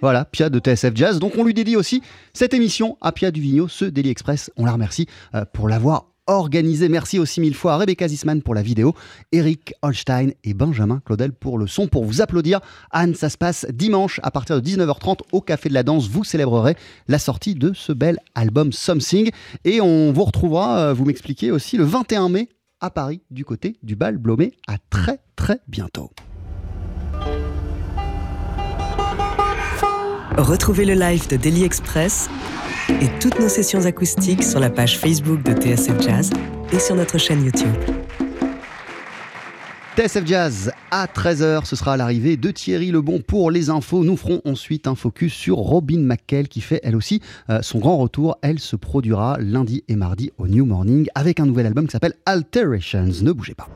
Voilà, 0.00 0.24
Pia 0.26 0.48
de 0.48 0.60
TSF 0.60 0.94
Jazz. 0.94 1.18
Donc 1.18 1.32
on 1.36 1.42
lui 1.42 1.54
dédie 1.54 1.74
aussi 1.74 2.02
cette 2.34 2.54
émission 2.54 2.96
à 3.00 3.10
Pia 3.10 3.32
Duvigneau, 3.32 3.66
ce 3.66 3.84
Daily 3.84 4.10
Express. 4.10 4.52
On 4.56 4.64
la 4.64 4.70
remercie 4.70 5.08
euh, 5.34 5.44
pour 5.52 5.68
l'avoir 5.68 6.06
organisé. 6.28 6.88
Merci 6.88 7.18
aussi 7.18 7.40
mille 7.40 7.54
fois 7.54 7.74
à 7.74 7.76
Rebecca 7.78 8.06
Zisman 8.06 8.42
pour 8.42 8.54
la 8.54 8.62
vidéo, 8.62 8.94
Eric 9.32 9.74
Holstein 9.82 10.30
et 10.44 10.54
Benjamin 10.54 11.00
Claudel 11.04 11.32
pour 11.32 11.58
le 11.58 11.66
son. 11.66 11.88
Pour 11.88 12.04
vous 12.04 12.20
applaudir, 12.20 12.60
Anne, 12.92 13.14
ça 13.14 13.28
se 13.28 13.36
passe 13.36 13.66
dimanche 13.72 14.20
à 14.22 14.30
partir 14.30 14.60
de 14.60 14.68
19h30 14.68 15.20
au 15.32 15.40
Café 15.40 15.68
de 15.68 15.74
la 15.74 15.82
Danse. 15.82 16.08
Vous 16.08 16.22
célébrerez 16.24 16.76
la 17.08 17.18
sortie 17.18 17.54
de 17.54 17.72
ce 17.74 17.92
bel 17.92 18.18
album 18.34 18.72
Something. 18.72 19.30
Et 19.64 19.80
on 19.80 20.12
vous 20.12 20.24
retrouvera, 20.24 20.78
euh, 20.78 20.94
vous 20.94 21.04
m'expliquez 21.04 21.50
aussi, 21.50 21.76
le 21.76 21.84
21 21.84 22.28
mai 22.28 22.48
à 22.80 22.90
Paris, 22.90 23.22
du 23.30 23.44
côté 23.44 23.76
du 23.82 23.96
bal 23.96 24.18
Blomé. 24.18 24.52
À 24.68 24.76
très 24.90 25.18
très 25.34 25.60
bientôt. 25.66 26.10
Retrouvez 30.36 30.84
le 30.84 30.94
live 30.94 31.28
de 31.28 31.36
Daily 31.36 31.64
Express 31.64 32.28
et 32.88 33.08
toutes 33.20 33.38
nos 33.40 33.48
sessions 33.48 33.84
acoustiques 33.86 34.42
sur 34.42 34.60
la 34.60 34.70
page 34.70 34.98
Facebook 34.98 35.42
de 35.42 35.52
TSF 35.52 36.00
Jazz 36.00 36.30
et 36.72 36.78
sur 36.78 36.94
notre 36.94 37.18
chaîne 37.18 37.44
YouTube. 37.44 38.07
TSF 39.98 40.26
Jazz 40.26 40.72
à 40.92 41.06
13h, 41.06 41.64
ce 41.64 41.74
sera 41.74 41.96
l'arrivée 41.96 42.36
de 42.36 42.52
Thierry 42.52 42.92
Lebon 42.92 43.20
pour 43.20 43.50
les 43.50 43.68
infos. 43.68 44.04
Nous 44.04 44.16
ferons 44.16 44.40
ensuite 44.44 44.86
un 44.86 44.94
focus 44.94 45.34
sur 45.34 45.56
Robin 45.56 45.98
McKell 45.98 46.46
qui 46.46 46.60
fait 46.60 46.78
elle 46.84 46.94
aussi 46.94 47.20
euh, 47.50 47.62
son 47.62 47.80
grand 47.80 47.98
retour. 47.98 48.38
Elle 48.40 48.60
se 48.60 48.76
produira 48.76 49.38
lundi 49.40 49.82
et 49.88 49.96
mardi 49.96 50.30
au 50.38 50.46
New 50.46 50.66
Morning 50.66 51.08
avec 51.16 51.40
un 51.40 51.46
nouvel 51.46 51.66
album 51.66 51.86
qui 51.86 51.90
s'appelle 51.90 52.14
Alterations. 52.26 53.10
Ne 53.22 53.32
bougez 53.32 53.56
pas. 53.56 53.68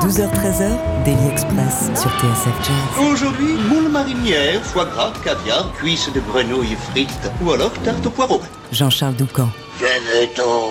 12h-13h, 0.00 1.04
Daily 1.04 1.28
Express 1.30 1.90
sur 1.94 2.10
TSF 2.18 2.66
Jazz. 2.66 3.08
Aujourd'hui, 3.08 3.54
moule 3.68 3.92
marinière, 3.92 4.60
foie 4.64 4.86
gras, 4.86 5.12
caviar, 5.22 5.72
cuisses 5.74 6.12
de 6.12 6.18
grenouille 6.18 6.74
frites 6.90 7.30
ou 7.44 7.52
alors 7.52 7.72
tarte 7.84 8.04
au 8.04 8.10
poireau. 8.10 8.40
Jean-Charles 8.72 9.14
Doucan. 9.14 9.48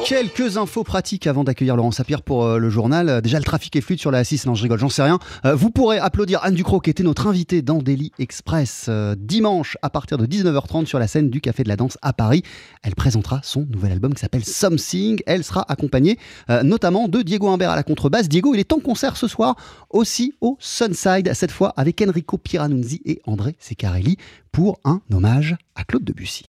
Quelques 0.05 0.57
infos 0.57 0.83
pratiques 0.83 1.25
avant 1.25 1.43
d'accueillir 1.43 1.75
Laurent 1.75 1.91
Sapir 1.91 2.21
pour 2.21 2.45
euh, 2.45 2.57
le 2.59 2.69
journal. 2.69 3.09
Euh, 3.09 3.21
déjà, 3.21 3.39
le 3.39 3.43
trafic 3.43 3.75
est 3.75 3.81
fluide 3.81 3.99
sur 3.99 4.11
la 4.11 4.21
A6. 4.21 4.45
Non, 4.45 4.53
je 4.53 4.61
rigole, 4.61 4.77
j'en 4.77 4.89
sais 4.89 5.01
rien. 5.01 5.17
Euh, 5.45 5.55
vous 5.55 5.71
pourrez 5.71 5.97
applaudir 5.97 6.39
Anne 6.43 6.53
Ducrot, 6.53 6.79
qui 6.79 6.91
était 6.91 7.03
notre 7.03 7.25
invitée 7.25 7.61
dans 7.61 7.79
Daily 7.79 8.11
Express 8.19 8.89
dimanche 9.17 9.77
à 9.81 9.89
partir 9.89 10.17
de 10.17 10.25
19h30 10.25 10.85
sur 10.85 10.99
la 10.99 11.07
scène 11.07 11.29
du 11.29 11.41
Café 11.41 11.63
de 11.63 11.69
la 11.69 11.75
Danse 11.75 11.97
à 12.01 12.13
Paris. 12.13 12.43
Elle 12.83 12.95
présentera 12.95 13.39
son 13.43 13.65
nouvel 13.71 13.93
album 13.93 14.13
qui 14.13 14.21
s'appelle 14.21 14.45
Something. 14.45 15.21
Elle 15.25 15.43
sera 15.43 15.65
accompagnée 15.69 16.17
notamment 16.63 17.07
de 17.07 17.21
Diego 17.21 17.47
Humbert 17.47 17.71
à 17.71 17.75
la 17.75 17.83
contrebasse. 17.83 18.29
Diego, 18.29 18.53
il 18.53 18.59
est 18.59 18.73
en 18.73 18.79
concert 18.79 19.17
ce 19.17 19.27
soir 19.27 19.55
aussi 19.89 20.33
au 20.41 20.57
Sunside, 20.59 21.31
cette 21.33 21.51
fois 21.51 21.73
avec 21.77 22.01
Enrico 22.01 22.37
Piranunzi 22.37 23.01
et 23.05 23.21
André 23.25 23.55
Secarelli 23.59 24.17
pour 24.51 24.79
un 24.83 25.01
hommage 25.11 25.55
à 25.75 25.83
Claude 25.83 26.03
Debussy. 26.03 26.37